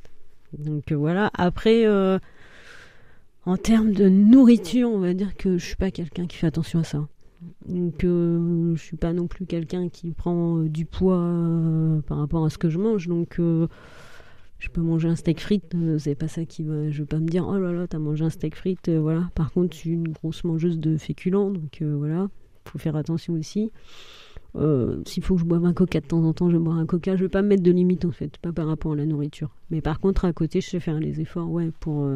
Donc 0.58 0.92
voilà. 0.92 1.30
Après, 1.34 1.84
en 3.46 3.56
termes 3.56 3.92
de 3.92 4.08
nourriture, 4.08 4.90
on 4.90 4.98
va 4.98 5.14
dire 5.14 5.36
que 5.36 5.58
je 5.58 5.64
suis 5.64 5.76
pas 5.76 5.90
quelqu'un 5.90 6.26
qui 6.26 6.36
fait 6.36 6.46
attention 6.46 6.80
à 6.80 6.84
ça. 6.84 7.06
Donc 7.68 8.04
euh, 8.04 8.74
je 8.74 8.82
suis 8.82 8.96
pas 8.96 9.12
non 9.12 9.26
plus 9.26 9.44
quelqu'un 9.46 9.88
qui 9.88 10.10
prend 10.12 10.58
euh, 10.58 10.68
du 10.68 10.86
poids 10.86 11.20
euh, 11.20 12.00
par 12.02 12.18
rapport 12.18 12.44
à 12.44 12.50
ce 12.50 12.58
que 12.58 12.70
je 12.70 12.78
mange. 12.78 13.06
Donc 13.06 13.38
euh, 13.38 13.68
je 14.58 14.68
peux 14.70 14.80
manger 14.80 15.08
un 15.08 15.16
steak 15.16 15.40
frites, 15.40 15.76
c'est 15.98 16.14
pas 16.14 16.28
ça 16.28 16.46
qui 16.46 16.62
va. 16.62 16.90
Je 16.90 17.02
vais 17.02 17.06
pas 17.06 17.18
me 17.18 17.26
dire 17.26 17.46
oh 17.46 17.58
là 17.58 17.72
là, 17.72 17.86
t'as 17.86 17.98
mangé 17.98 18.24
un 18.24 18.30
steak 18.30 18.56
frites, 18.56 18.88
voilà. 18.88 19.28
Par 19.34 19.52
contre, 19.52 19.74
je 19.74 19.80
suis 19.80 19.90
une 19.90 20.08
grosse 20.08 20.42
mangeuse 20.44 20.78
de 20.78 20.96
féculents, 20.96 21.50
donc 21.50 21.82
voilà, 21.82 22.28
faut 22.64 22.78
faire 22.78 22.96
attention 22.96 23.34
aussi. 23.34 23.70
S'il 25.04 25.22
faut 25.22 25.34
que 25.34 25.40
je 25.40 25.44
boive 25.44 25.66
un 25.66 25.74
coca 25.74 26.00
de 26.00 26.06
temps 26.06 26.24
en 26.24 26.32
temps, 26.32 26.48
je 26.48 26.56
vais 26.56 26.62
boire 26.62 26.78
un 26.78 26.86
coca. 26.86 27.14
Je 27.16 27.24
vais 27.24 27.28
pas 27.28 27.42
me 27.42 27.48
mettre 27.48 27.62
de 27.62 27.72
limite 27.72 28.06
en 28.06 28.12
fait, 28.12 28.38
pas 28.38 28.52
par 28.52 28.66
rapport 28.66 28.92
à 28.92 28.96
la 28.96 29.04
nourriture. 29.04 29.54
Mais 29.70 29.82
par 29.82 30.00
contre, 30.00 30.24
à 30.24 30.32
côté, 30.32 30.62
je 30.62 30.70
sais 30.70 30.80
faire 30.80 30.98
les 30.98 31.20
efforts, 31.20 31.50
ouais, 31.50 31.70
pour 31.80 32.08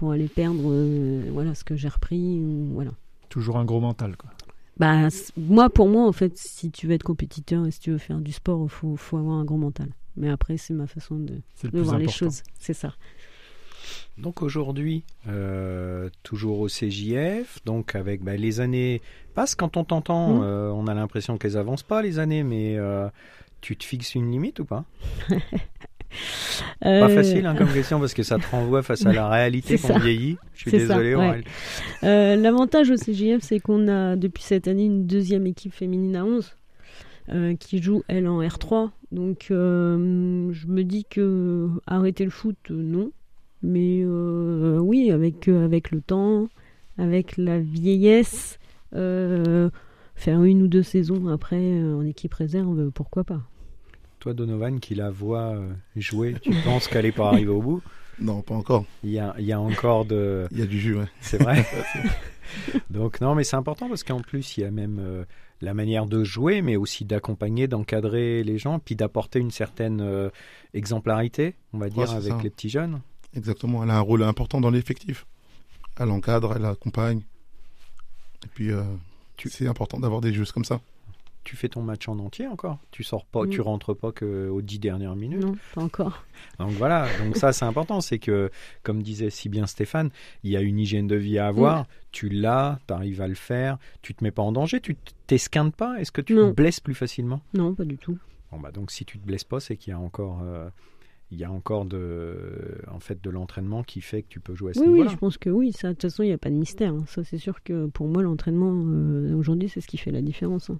pour 0.00 0.12
aller 0.12 0.28
perdre, 0.28 0.62
euh, 0.64 1.28
voilà, 1.30 1.54
ce 1.54 1.62
que 1.62 1.76
j'ai 1.76 1.88
repris, 1.88 2.40
ou, 2.40 2.70
voilà. 2.72 2.92
Toujours 3.28 3.58
un 3.58 3.66
gros 3.66 3.80
mental, 3.80 4.16
quoi. 4.16 4.30
Bah, 4.78 5.08
moi, 5.36 5.68
pour 5.68 5.90
moi, 5.90 6.08
en 6.08 6.12
fait, 6.12 6.38
si 6.38 6.70
tu 6.70 6.86
veux 6.86 6.94
être 6.94 7.02
compétiteur 7.02 7.66
et 7.66 7.70
si 7.70 7.80
tu 7.80 7.90
veux 7.90 7.98
faire 7.98 8.18
du 8.18 8.32
sport, 8.32 8.62
il 8.64 8.70
faut, 8.70 8.96
faut 8.96 9.18
avoir 9.18 9.36
un 9.36 9.44
gros 9.44 9.58
mental. 9.58 9.90
Mais 10.16 10.30
après, 10.30 10.56
c'est 10.56 10.72
ma 10.72 10.86
façon 10.86 11.16
de, 11.16 11.42
le 11.70 11.82
voir 11.82 11.98
les 11.98 12.08
choses. 12.08 12.42
C'est 12.58 12.72
ça. 12.72 12.94
Donc 14.16 14.40
aujourd'hui, 14.40 15.04
euh, 15.28 16.08
toujours 16.22 16.60
au 16.60 16.68
CJF, 16.68 17.62
donc 17.66 17.94
avec 17.94 18.22
bah, 18.24 18.36
les 18.36 18.60
années 18.60 19.02
passent 19.34 19.54
quand 19.54 19.76
on 19.76 19.84
t'entend, 19.84 20.38
Mm. 20.38 20.42
euh, 20.42 20.72
on 20.72 20.86
a 20.86 20.94
l'impression 20.94 21.36
qu'elles 21.36 21.58
avancent 21.58 21.82
pas 21.82 22.00
les 22.00 22.18
années, 22.18 22.42
mais 22.42 22.78
euh, 22.78 23.06
tu 23.60 23.76
te 23.76 23.84
fixes 23.84 24.14
une 24.14 24.30
limite 24.30 24.60
ou 24.60 24.64
pas? 24.64 24.86
Pas 26.80 26.88
Euh, 26.88 27.08
facile 27.08 27.46
hein, 27.46 27.54
comme 27.56 27.72
question 27.72 28.00
parce 28.00 28.14
que 28.14 28.22
ça 28.22 28.38
te 28.38 28.46
renvoie 28.50 28.82
face 28.82 29.04
à 29.06 29.12
la 29.12 29.28
réalité 29.36 29.78
qu'on 29.78 29.98
vieillit. 29.98 30.36
Je 30.54 30.60
suis 30.60 30.70
C'est 30.70 30.86
ça, 30.86 30.96
désolé. 30.98 31.14
ouais. 31.14 31.44
Euh, 32.04 32.36
L'avantage 32.36 32.90
au 32.90 32.96
CGF, 32.96 33.42
c'est 33.42 33.60
qu'on 33.60 33.86
a 33.88 34.16
depuis 34.16 34.42
cette 34.42 34.66
année 34.68 34.84
une 34.86 35.06
deuxième 35.06 35.46
équipe 35.46 35.72
féminine 35.74 36.16
à 36.16 36.24
11 36.24 36.56
euh, 37.32 37.54
qui 37.56 37.80
joue, 37.82 38.02
elle, 38.08 38.26
en 38.28 38.40
R3. 38.42 38.90
Donc, 39.12 39.48
euh, 39.50 40.50
je 40.52 40.66
me 40.66 40.82
dis 40.84 41.04
que 41.04 41.68
arrêter 41.86 42.24
le 42.24 42.30
foot, 42.30 42.56
non. 42.70 43.10
Mais 43.62 44.04
oui, 44.04 45.10
avec, 45.10 45.46
avec 45.48 45.90
le 45.90 46.00
temps, 46.00 46.48
avec 46.96 47.36
la 47.36 47.58
vieillesse, 47.60 48.58
faire 48.92 50.42
une 50.44 50.62
ou 50.62 50.66
deux 50.66 50.82
saisons 50.82 51.28
après 51.28 51.82
en 51.82 52.04
équipe 52.06 52.32
réserve, 52.34 52.90
pourquoi 52.90 53.22
pas 53.24 53.42
Toi, 54.20 54.34
Donovan, 54.34 54.78
qui 54.80 54.94
la 54.94 55.10
voit 55.10 55.54
euh, 55.54 55.72
jouer, 55.96 56.36
tu 56.42 56.50
penses 56.62 56.88
qu'elle 56.88 57.06
est 57.06 57.12
pas 57.12 57.28
arrivée 57.28 57.50
au 57.50 57.62
bout? 57.62 57.82
Non, 58.20 58.42
pas 58.42 58.54
encore. 58.54 58.84
Il 59.02 59.10
y 59.10 59.18
a, 59.18 59.34
il 59.38 59.46
y 59.46 59.52
a 59.52 59.58
encore 59.60 60.04
de. 60.04 60.46
Il 60.50 60.58
y 60.58 60.62
a 60.62 60.66
du 60.66 60.78
jus, 60.78 60.94
ouais. 60.96 61.06
C'est 61.22 61.42
vrai? 61.42 61.64
Donc 62.90 63.20
non, 63.20 63.34
mais 63.34 63.44
c'est 63.44 63.56
important 63.56 63.88
parce 63.88 64.02
qu'en 64.04 64.20
plus, 64.20 64.56
il 64.56 64.60
y 64.60 64.64
a 64.64 64.70
même 64.70 64.98
euh, 65.00 65.24
la 65.60 65.72
manière 65.74 66.06
de 66.06 66.22
jouer, 66.24 66.62
mais 66.62 66.76
aussi 66.76 67.04
d'accompagner, 67.04 67.66
d'encadrer 67.68 68.42
les 68.44 68.58
gens, 68.58 68.78
puis 68.78 68.94
d'apporter 68.96 69.38
une 69.38 69.50
certaine 69.50 70.00
euh, 70.00 70.28
exemplarité, 70.74 71.54
on 71.72 71.78
va 71.78 71.88
dire, 71.88 72.10
avec 72.10 72.32
ça. 72.32 72.38
les 72.42 72.50
petits 72.50 72.68
jeunes. 72.70 73.00
Exactement. 73.34 73.82
Elle 73.84 73.90
a 73.90 73.96
un 73.96 74.00
rôle 74.00 74.22
important 74.22 74.60
dans 74.60 74.70
l'effectif. 74.70 75.26
Elle 75.98 76.10
encadre, 76.10 76.54
elle 76.56 76.64
accompagne. 76.64 77.22
Et 78.44 78.48
puis, 78.54 78.70
euh, 78.70 78.82
Tu- 79.36 79.48
c'est 79.48 79.66
important 79.66 79.98
d'avoir 80.00 80.20
des 80.20 80.32
jeux 80.34 80.44
comme 80.52 80.64
ça. 80.64 80.80
Tu 81.42 81.56
fais 81.56 81.68
ton 81.70 81.80
match 81.82 82.06
en 82.06 82.18
entier 82.18 82.46
encore 82.46 82.78
Tu 82.90 83.02
sors 83.02 83.24
pas, 83.24 83.46
tu 83.46 83.60
rentres 83.62 83.96
pas 83.96 84.12
que 84.12 84.48
aux 84.48 84.60
dix 84.60 84.78
dernières 84.78 85.16
minutes. 85.16 85.40
Non, 85.42 85.54
pas 85.74 85.82
encore. 85.82 86.24
Donc 86.58 86.70
voilà, 86.72 87.06
donc 87.18 87.36
ça 87.36 87.52
c'est 87.52 87.64
important, 87.64 88.00
c'est 88.02 88.18
que 88.18 88.50
comme 88.82 89.02
disait 89.02 89.30
si 89.30 89.48
bien 89.48 89.66
Stéphane, 89.66 90.10
il 90.44 90.50
y 90.50 90.56
a 90.56 90.60
une 90.60 90.78
hygiène 90.78 91.06
de 91.06 91.16
vie 91.16 91.38
à 91.38 91.46
avoir. 91.46 91.86
Tu 92.12 92.28
l'as, 92.28 92.78
tu 92.86 92.92
arrives 92.92 93.22
à 93.22 93.28
le 93.28 93.34
faire, 93.34 93.78
tu 94.02 94.14
te 94.14 94.22
mets 94.22 94.30
pas 94.32 94.42
en 94.42 94.52
danger, 94.52 94.80
tu 94.80 94.96
t'esquintes 95.26 95.74
pas. 95.74 95.98
Est-ce 96.00 96.12
que 96.12 96.20
tu 96.20 96.34
Non. 96.34 96.50
te 96.50 96.54
blesses 96.56 96.80
plus 96.80 96.94
facilement? 96.94 97.40
Non, 97.54 97.74
pas 97.74 97.84
du 97.84 97.96
tout. 97.96 98.18
Bon 98.52 98.58
bah 98.60 98.70
donc 98.70 98.90
si 98.90 99.04
tu 99.04 99.18
te 99.18 99.26
blesses 99.26 99.44
pas, 99.44 99.60
c'est 99.60 99.76
qu'il 99.76 99.92
y 99.92 99.94
a 99.94 99.98
encore 99.98 100.40
euh, 100.42 100.68
il 101.30 101.38
y 101.38 101.44
a 101.44 101.50
encore 101.52 101.84
de 101.86 102.78
en 102.90 103.00
fait 103.00 103.22
de 103.22 103.30
l'entraînement 103.30 103.82
qui 103.82 104.00
fait 104.02 104.22
que 104.22 104.28
tu 104.28 104.40
peux 104.40 104.54
jouer 104.54 104.72
à 104.72 104.74
ce 104.74 104.80
Oui, 104.80 104.86
oui, 104.86 104.92
niveau-là. 104.92 105.10
je 105.12 105.16
pense 105.16 105.38
que 105.38 105.48
oui. 105.48 105.72
Ça, 105.72 105.88
de 105.88 105.92
toute 105.94 106.02
façon, 106.02 106.22
il 106.22 106.26
n'y 106.26 106.32
a 106.32 106.38
pas 106.38 106.50
de 106.50 106.54
mystère. 106.56 106.92
hein. 106.92 107.04
Ça, 107.06 107.24
c'est 107.24 107.38
sûr 107.38 107.62
que 107.62 107.86
pour 107.86 108.08
moi, 108.08 108.22
l'entraînement 108.22 108.72
euh, 108.74 109.34
aujourd'hui, 109.36 109.68
c'est 109.68 109.80
ce 109.80 109.86
qui 109.86 109.96
fait 109.96 110.10
la 110.10 110.20
différence. 110.22 110.68
hein. 110.70 110.78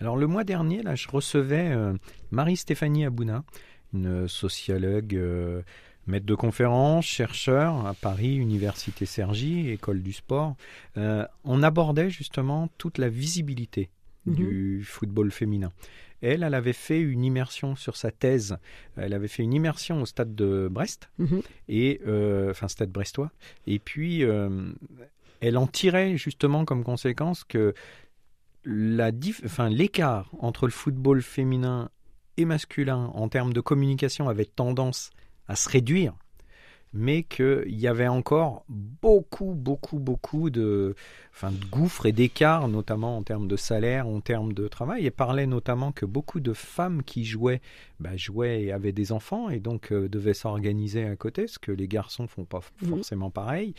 Alors 0.00 0.16
le 0.16 0.26
mois 0.26 0.44
dernier, 0.44 0.82
là, 0.82 0.94
je 0.94 1.08
recevais 1.08 1.70
euh, 1.72 1.92
Marie-Stéphanie 2.30 3.04
Abouna, 3.04 3.44
une 3.92 4.28
sociologue, 4.28 5.14
euh, 5.14 5.62
maître 6.06 6.26
de 6.26 6.34
conférence, 6.34 7.04
chercheur 7.04 7.86
à 7.86 7.94
Paris, 7.94 8.36
Université 8.36 9.04
Cergy, 9.04 9.68
école 9.70 10.00
du 10.02 10.12
sport. 10.12 10.56
Euh, 10.96 11.26
on 11.44 11.62
abordait 11.62 12.10
justement 12.10 12.68
toute 12.78 12.98
la 12.98 13.08
visibilité 13.08 13.90
Mhm. 14.26 14.34
du 14.34 14.82
football 14.84 15.30
féminin. 15.30 15.72
Elle, 16.20 16.42
elle 16.42 16.52
avait 16.54 16.74
fait 16.74 17.00
une 17.00 17.24
immersion 17.24 17.74
sur 17.74 17.96
sa 17.96 18.10
thèse. 18.10 18.58
Elle 18.98 19.14
avait 19.14 19.28
fait 19.28 19.42
une 19.42 19.54
immersion 19.54 20.02
au 20.02 20.06
stade 20.06 20.34
de 20.34 20.68
Brest 20.70 21.08
Mhm. 21.18 21.40
et 21.68 22.02
euh, 22.06 22.50
enfin 22.50 22.68
stade 22.68 22.90
brestois. 22.90 23.30
Et 23.66 23.78
puis 23.78 24.22
euh, 24.24 24.72
elle 25.40 25.56
en 25.56 25.66
tirait 25.66 26.18
justement 26.18 26.66
comme 26.66 26.84
conséquence 26.84 27.44
que 27.44 27.72
l'écart 28.64 30.30
entre 30.38 30.66
le 30.66 30.72
football 30.72 31.22
féminin 31.22 31.90
et 32.36 32.44
masculin 32.44 33.10
en 33.14 33.28
termes 33.28 33.52
de 33.52 33.60
communication 33.60 34.28
avait 34.28 34.44
tendance 34.44 35.10
à 35.48 35.56
se 35.56 35.68
réduire, 35.68 36.14
mais 36.92 37.22
qu'il 37.22 37.78
y 37.78 37.86
avait 37.86 38.08
encore 38.08 38.64
beaucoup, 38.68 39.54
beaucoup, 39.54 39.98
beaucoup 39.98 40.50
de, 40.50 40.94
enfin, 41.32 41.52
de 41.52 41.64
gouffres 41.66 42.06
et 42.06 42.12
d'écarts, 42.12 42.66
notamment 42.68 43.16
en 43.16 43.22
termes 43.22 43.46
de 43.46 43.56
salaire, 43.56 44.08
en 44.08 44.20
termes 44.20 44.52
de 44.52 44.66
travail. 44.66 45.06
Et 45.06 45.10
parlait 45.10 45.46
notamment 45.46 45.92
que 45.92 46.04
beaucoup 46.04 46.40
de 46.40 46.52
femmes 46.52 47.02
qui 47.04 47.24
jouaient, 47.24 47.60
bah, 48.00 48.16
jouaient 48.16 48.62
et 48.64 48.72
avaient 48.72 48.92
des 48.92 49.12
enfants 49.12 49.50
et 49.50 49.60
donc 49.60 49.92
euh, 49.92 50.08
devaient 50.08 50.34
s'organiser 50.34 51.04
à 51.04 51.14
côté, 51.16 51.46
ce 51.46 51.58
que 51.58 51.70
les 51.72 51.86
garçons 51.88 52.26
font 52.26 52.44
pas 52.44 52.60
Mhm. 52.82 52.88
forcément 52.90 53.30
pareil. 53.30 53.74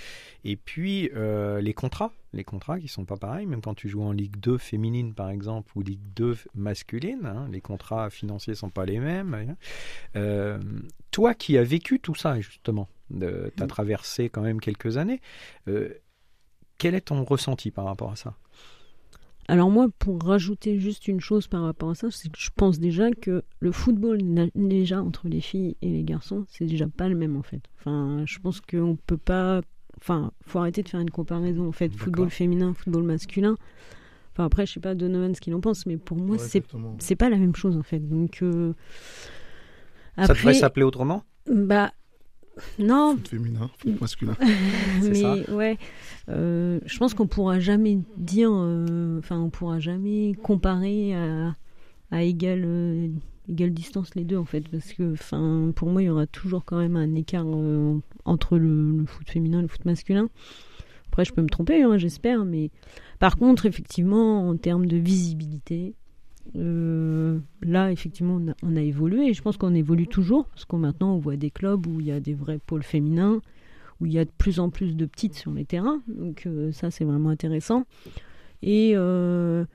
Et 0.45 0.55
puis 0.55 1.09
euh, 1.15 1.59
les 1.61 1.73
contrats, 1.73 2.13
les 2.33 2.43
contrats 2.45 2.79
qui 2.79 2.87
sont 2.87 3.03
pas 3.05 3.17
pareils, 3.17 3.45
même 3.45 3.61
quand 3.61 3.73
tu 3.75 3.89
joues 3.89 4.03
en 4.03 4.11
Ligue 4.13 4.37
2 4.37 4.57
féminine 4.57 5.13
par 5.13 5.29
exemple 5.29 5.71
ou 5.75 5.81
Ligue 5.81 5.99
2 6.15 6.37
masculine, 6.55 7.25
hein, 7.25 7.47
les 7.51 7.59
contrats 7.61 8.09
financiers 8.09 8.55
sont 8.55 8.69
pas 8.69 8.85
les 8.85 8.99
mêmes. 8.99 9.33
hein. 9.33 9.55
Euh, 10.15 10.59
toi 11.11 11.33
qui 11.33 11.57
as 11.57 11.63
vécu 11.63 11.99
tout 11.99 12.15
ça 12.15 12.39
justement, 12.39 12.89
tu 13.19 13.25
as 13.25 13.67
traversé 13.67 14.29
quand 14.29 14.41
même 14.41 14.59
quelques 14.59 14.97
années, 14.97 15.21
euh, 15.67 15.89
quel 16.77 16.95
est 16.95 17.01
ton 17.01 17.23
ressenti 17.23 17.71
par 17.71 17.85
rapport 17.85 18.11
à 18.11 18.15
ça? 18.15 18.35
Alors 19.47 19.69
moi, 19.69 19.87
pour 19.99 20.21
rajouter 20.23 20.79
juste 20.79 21.07
une 21.07 21.19
chose 21.19 21.47
par 21.47 21.63
rapport 21.63 21.89
à 21.89 21.95
ça, 21.95 22.09
c'est 22.11 22.29
que 22.29 22.39
je 22.39 22.49
pense 22.55 22.79
déjà 22.79 23.11
que 23.11 23.43
le 23.59 23.71
football 23.71 24.19
déjà 24.55 25.01
entre 25.01 25.27
les 25.27 25.41
filles 25.41 25.75
et 25.81 25.89
les 25.89 26.03
garçons, 26.03 26.45
c'est 26.47 26.65
déjà 26.65 26.87
pas 26.87 27.09
le 27.09 27.15
même 27.15 27.35
en 27.35 27.41
fait. 27.41 27.61
Enfin, 27.79 28.23
je 28.25 28.39
pense 28.39 28.61
qu'on 28.61 28.97
peut 29.07 29.17
pas. 29.17 29.61
Enfin, 29.97 30.31
faut 30.45 30.59
arrêter 30.59 30.83
de 30.83 30.89
faire 30.89 31.01
une 31.01 31.09
comparaison 31.11 31.67
en 31.67 31.71
fait, 31.73 31.93
football 31.95 32.29
féminin, 32.29 32.73
football 32.73 33.03
masculin. 33.03 33.57
Enfin 34.33 34.45
après, 34.45 34.65
je 34.65 34.73
sais 34.73 34.79
pas 34.79 34.95
Donovan 34.95 35.35
ce 35.35 35.41
qu'il 35.41 35.53
en 35.55 35.61
pense, 35.61 35.85
mais 35.85 35.97
pour 35.97 36.17
moi, 36.17 36.37
Ouais, 36.37 36.47
c'est 36.47 36.63
c'est 36.99 37.15
pas 37.17 37.29
la 37.29 37.37
même 37.37 37.55
chose 37.55 37.77
en 37.77 37.83
fait. 37.83 37.99
Donc 37.99 38.41
euh, 38.43 38.73
Ça 40.27 40.33
devrait 40.33 40.51
après, 40.51 40.53
s'appeler 40.53 40.83
autrement 40.83 41.23
bah 41.49 41.91
non, 42.79 43.15
Foot 43.15 43.27
féminin, 43.29 43.69
foot 43.77 44.01
masculin. 44.01 44.37
C'est 45.01 45.09
mais 45.09 45.49
ouais, 45.49 45.77
euh, 46.29 46.79
je 46.85 46.97
pense 46.97 47.13
qu'on 47.13 47.27
pourra 47.27 47.59
jamais 47.59 47.99
dire, 48.17 48.51
euh, 48.51 49.19
enfin, 49.19 49.39
on 49.39 49.49
pourra 49.49 49.79
jamais 49.79 50.33
comparer 50.43 51.15
à, 51.15 51.55
à 52.11 52.23
égal, 52.23 52.63
euh, 52.65 53.07
égale 53.49 53.71
distance 53.71 54.15
les 54.15 54.23
deux 54.23 54.37
en 54.37 54.45
fait, 54.45 54.67
parce 54.69 54.93
que 54.93 55.13
enfin 55.13 55.71
pour 55.75 55.89
moi 55.89 56.01
il 56.01 56.05
y 56.05 56.09
aura 56.09 56.27
toujours 56.27 56.63
quand 56.65 56.77
même 56.77 56.95
un 56.95 57.15
écart 57.15 57.45
euh, 57.47 57.97
entre 58.25 58.57
le, 58.57 59.03
foot 59.05 59.29
féminin 59.29 59.59
et 59.59 59.63
le 59.63 59.67
foot 59.67 59.85
masculin. 59.85 60.29
Après 61.07 61.25
je 61.25 61.33
peux 61.33 61.41
me 61.41 61.49
tromper, 61.49 61.83
hein, 61.83 61.97
j'espère, 61.97 62.45
mais 62.45 62.69
par 63.19 63.37
contre 63.37 63.65
effectivement 63.65 64.47
en 64.47 64.57
termes 64.57 64.85
de 64.85 64.97
visibilité, 64.97 65.95
euh, 66.57 67.39
là, 67.61 67.91
effectivement, 67.91 68.41
on 68.63 68.75
a, 68.75 68.81
évolué 68.81 69.27
et 69.27 69.33
je 69.33 69.41
pense 69.41 69.57
qu'on 69.57 69.73
évolue 69.73 70.07
toujours 70.07 70.45
parce 70.45 70.65
qu'on 70.65 70.79
maintenant 70.79 71.15
on 71.15 71.19
voit 71.19 71.37
des 71.37 71.51
clubs 71.51 71.85
où 71.87 71.99
il 71.99 72.07
y 72.07 72.11
a 72.11 72.19
des 72.19 72.33
vrais 72.33 72.59
pôles 72.59 72.83
féminins, 72.83 73.41
où 73.99 74.05
il 74.05 74.13
y 74.13 74.19
a 74.19 74.25
de 74.25 74.31
plus 74.37 74.59
en 74.59 74.69
plus 74.69 74.95
de 74.95 75.05
petites 75.05 75.35
sur 75.35 75.51
les 75.51 75.65
terrains. 75.65 76.01
Donc 76.07 76.45
euh, 76.45 76.71
ça, 76.71 76.91
c'est 76.91 77.05
vraiment 77.05 77.29
intéressant. 77.29 77.85
Et, 78.63 78.93
euh, 78.95 79.65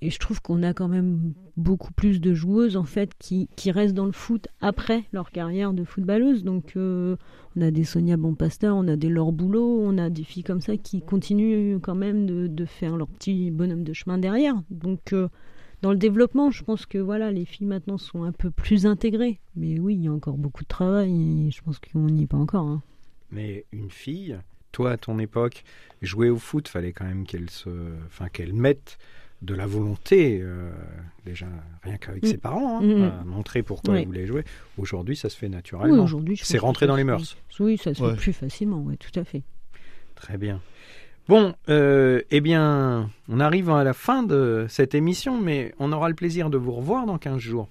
et 0.00 0.10
je 0.10 0.18
trouve 0.18 0.40
qu'on 0.40 0.62
a 0.62 0.72
quand 0.72 0.88
même 0.88 1.34
beaucoup 1.56 1.92
plus 1.92 2.20
de 2.20 2.32
joueuses 2.32 2.76
en 2.76 2.84
fait 2.84 3.12
qui, 3.18 3.48
qui 3.56 3.70
restent 3.70 3.94
dans 3.94 4.06
le 4.06 4.12
foot 4.12 4.48
après 4.60 5.04
leur 5.12 5.30
carrière 5.30 5.72
de 5.72 5.84
footballeuse. 5.84 6.42
Donc 6.44 6.74
on 6.76 7.16
a 7.60 7.70
des 7.70 7.84
Sonia 7.84 8.16
Bonpasteur, 8.16 8.76
on 8.76 8.88
a 8.88 8.96
des 8.96 9.08
Laure 9.08 9.32
Boulot, 9.32 9.80
on 9.82 9.98
a 9.98 10.08
des 10.08 10.24
filles 10.24 10.44
comme 10.44 10.60
ça 10.60 10.76
qui 10.76 11.02
continuent 11.02 11.78
quand 11.80 11.96
même 11.96 12.26
de, 12.26 12.46
de 12.46 12.64
faire 12.64 12.96
leur 12.96 13.08
petit 13.08 13.50
bonhomme 13.50 13.84
de 13.84 13.92
chemin 13.92 14.18
derrière. 14.18 14.54
Donc 14.70 15.12
dans 15.82 15.92
le 15.92 15.98
développement, 15.98 16.50
je 16.50 16.64
pense 16.64 16.86
que 16.86 16.98
voilà, 16.98 17.30
les 17.30 17.44
filles 17.44 17.66
maintenant 17.66 17.98
sont 17.98 18.24
un 18.24 18.32
peu 18.32 18.50
plus 18.50 18.86
intégrées. 18.86 19.38
Mais 19.56 19.78
oui, 19.78 19.94
il 19.94 20.04
y 20.04 20.08
a 20.08 20.12
encore 20.12 20.36
beaucoup 20.36 20.64
de 20.64 20.68
travail 20.68 21.46
et 21.46 21.50
je 21.50 21.62
pense 21.62 21.78
qu'on 21.78 22.06
n'y 22.06 22.24
est 22.24 22.26
pas 22.26 22.36
encore. 22.36 22.66
Hein. 22.66 22.82
Mais 23.30 23.64
une 23.72 23.90
fille, 23.90 24.36
toi 24.72 24.92
à 24.92 24.96
ton 24.96 25.18
époque, 25.18 25.64
jouer 26.02 26.30
au 26.30 26.38
foot, 26.38 26.68
fallait 26.68 26.92
quand 26.92 27.04
même 27.04 27.24
qu'elle 27.24 27.50
se, 27.50 27.70
enfin 28.06 28.28
qu'elle 28.28 28.54
mette 28.54 28.98
de 29.42 29.54
la 29.54 29.66
volonté, 29.66 30.40
euh, 30.42 30.72
déjà 31.24 31.46
rien 31.84 31.96
qu'avec 31.96 32.24
mm. 32.24 32.26
ses 32.26 32.38
parents, 32.38 32.78
hein, 32.78 32.82
mm, 32.82 33.22
mm. 33.22 33.24
montrer 33.26 33.62
pourquoi 33.62 34.00
elle 34.00 34.06
voulait 34.06 34.26
jouer. 34.26 34.44
Aujourd'hui, 34.78 35.16
ça 35.16 35.28
se 35.28 35.36
fait 35.36 35.48
naturellement. 35.48 36.06
Oui, 36.06 36.36
c'est 36.42 36.58
rentré 36.58 36.86
dans 36.86 36.96
les 36.96 37.04
mœurs. 37.04 37.36
Oui, 37.60 37.78
ça 37.78 37.94
se 37.94 38.02
fait 38.02 38.16
plus 38.16 38.32
facilement, 38.32 38.82
oui, 38.84 38.96
tout 38.98 39.16
à 39.18 39.24
fait. 39.24 39.42
Très 40.16 40.38
bien. 40.38 40.60
Bon, 41.28 41.54
euh, 41.68 42.22
eh 42.30 42.40
bien, 42.40 43.10
on 43.28 43.38
arrive 43.38 43.68
à 43.68 43.84
la 43.84 43.92
fin 43.92 44.22
de 44.22 44.64
cette 44.70 44.94
émission, 44.94 45.38
mais 45.38 45.74
on 45.78 45.92
aura 45.92 46.08
le 46.08 46.14
plaisir 46.14 46.48
de 46.48 46.56
vous 46.56 46.72
revoir 46.72 47.04
dans 47.04 47.18
15 47.18 47.38
jours, 47.38 47.68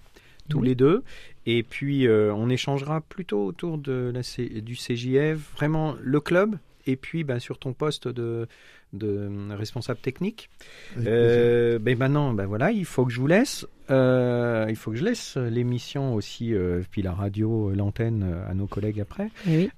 tous 0.47 0.61
les 0.61 0.75
deux. 0.75 1.03
Et 1.47 1.63
puis, 1.63 2.07
euh, 2.07 2.31
on 2.35 2.49
échangera 2.49 3.01
plutôt 3.01 3.43
autour 3.43 3.79
de 3.79 4.13
la 4.13 4.21
du 4.61 4.75
CJF, 4.75 5.39
vraiment 5.55 5.95
le 5.99 6.19
club, 6.19 6.57
et 6.85 6.95
puis 6.95 7.23
ben, 7.23 7.39
sur 7.39 7.57
ton 7.57 7.73
poste 7.73 8.07
de, 8.07 8.47
de 8.93 9.29
responsable 9.51 10.01
technique. 10.01 10.51
Euh, 10.99 11.79
ben 11.79 11.97
maintenant, 11.97 12.33
ben 12.33 12.45
voilà, 12.45 12.71
il 12.71 12.85
faut 12.85 13.05
que 13.05 13.11
je 13.11 13.19
vous 13.19 13.27
laisse. 13.27 13.65
Euh, 13.89 14.65
il 14.69 14.75
faut 14.75 14.91
que 14.91 14.97
je 14.97 15.05
laisse 15.05 15.37
l'émission 15.37 16.13
aussi, 16.13 16.53
euh, 16.53 16.81
puis 16.91 17.01
la 17.01 17.13
radio, 17.13 17.71
l'antenne 17.75 18.25
à 18.49 18.53
nos 18.53 18.67
collègues 18.67 18.99
après. 18.99 19.29
Oui. 19.47 19.69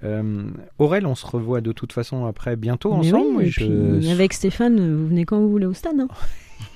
Aurel, 0.77 1.05
on 1.05 1.15
se 1.15 1.25
revoit 1.25 1.61
de 1.61 1.71
toute 1.71 1.93
façon 1.93 2.25
après 2.25 2.55
bientôt 2.55 2.93
ensemble. 2.93 3.43
et 3.43 3.49
puis, 3.49 4.11
avec 4.11 4.33
Stéphane, 4.33 4.95
vous 4.95 5.07
venez 5.07 5.25
quand 5.25 5.39
vous 5.39 5.49
voulez 5.49 5.65
au 5.65 5.73
stade. 5.73 5.99
Hein. 5.99 6.07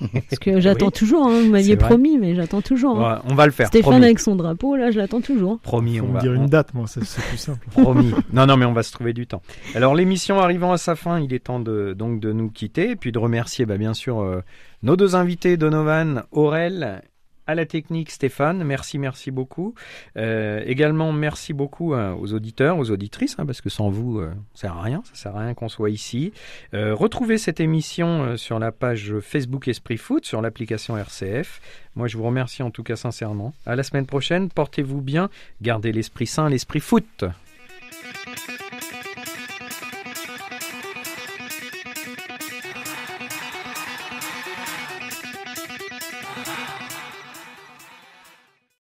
Parce 0.00 0.38
que 0.40 0.60
j'attends 0.60 0.90
toujours, 0.90 1.26
hein. 1.26 1.42
vous 1.42 1.50
m'aviez 1.50 1.76
promis, 1.76 2.18
mais 2.18 2.34
j'attends 2.34 2.60
toujours. 2.60 3.04
Hein. 3.04 3.22
on 3.26 3.34
va 3.34 3.46
le 3.46 3.52
faire. 3.52 3.68
Stéphane 3.68 4.02
avec 4.02 4.18
son 4.18 4.36
drapeau, 4.36 4.76
là, 4.76 4.90
je 4.90 4.98
l'attends 4.98 5.20
toujours. 5.20 5.58
Promis, 5.60 6.00
on 6.00 6.08
va 6.08 6.20
dire 6.20 6.34
une 6.34 6.46
date, 6.46 6.74
moi, 6.74 6.86
c'est 6.86 7.00
plus 7.00 7.36
simple. 7.36 7.66
Promis. 7.70 8.12
non, 8.32 8.46
non, 8.46 8.56
mais 8.56 8.64
on 8.64 8.72
va 8.72 8.82
se 8.82 8.92
trouver 8.92 9.12
du 9.12 9.26
temps. 9.26 9.42
Alors, 9.74 9.94
l'émission 9.94 10.38
arrivant 10.38 10.72
à 10.72 10.78
sa 10.78 10.96
fin, 10.96 11.20
il 11.20 11.32
est 11.32 11.44
temps 11.44 11.60
de, 11.60 11.94
donc 11.96 12.20
de 12.20 12.32
nous 12.32 12.50
quitter, 12.50 12.90
et 12.90 12.96
puis 12.96 13.12
de 13.12 13.18
remercier, 13.18 13.66
bah, 13.66 13.76
bien 13.76 13.94
sûr, 13.94 14.20
euh, 14.20 14.40
nos 14.82 14.96
deux 14.96 15.16
invités, 15.16 15.56
Donovan, 15.56 16.24
Aurel 16.32 17.02
à 17.46 17.54
la 17.54 17.66
technique 17.66 18.10
Stéphane, 18.10 18.64
merci, 18.64 18.98
merci 18.98 19.30
beaucoup. 19.30 19.74
Euh, 20.16 20.62
également, 20.66 21.12
merci 21.12 21.52
beaucoup 21.52 21.94
hein, 21.94 22.16
aux 22.20 22.32
auditeurs, 22.32 22.78
aux 22.78 22.90
auditrices, 22.90 23.36
hein, 23.38 23.46
parce 23.46 23.60
que 23.60 23.68
sans 23.68 23.88
vous, 23.88 24.18
euh, 24.18 24.32
ça 24.54 24.62
sert 24.62 24.76
à 24.76 24.82
rien, 24.82 25.02
ça 25.04 25.14
sert 25.14 25.36
à 25.36 25.40
rien 25.40 25.54
qu'on 25.54 25.68
soit 25.68 25.90
ici. 25.90 26.32
Euh, 26.72 26.94
retrouvez 26.94 27.38
cette 27.38 27.60
émission 27.60 28.36
sur 28.36 28.58
la 28.58 28.72
page 28.72 29.14
Facebook 29.20 29.68
Esprit 29.68 29.98
Foot, 29.98 30.24
sur 30.24 30.40
l'application 30.40 30.96
RCF. 30.96 31.60
Moi, 31.96 32.08
je 32.08 32.16
vous 32.16 32.24
remercie 32.24 32.62
en 32.62 32.70
tout 32.70 32.82
cas 32.82 32.96
sincèrement. 32.96 33.52
À 33.66 33.76
la 33.76 33.82
semaine 33.82 34.06
prochaine, 34.06 34.48
portez-vous 34.48 35.00
bien, 35.00 35.28
gardez 35.62 35.92
l'esprit 35.92 36.26
sain, 36.26 36.48
l'esprit 36.48 36.80
foot. 36.80 37.24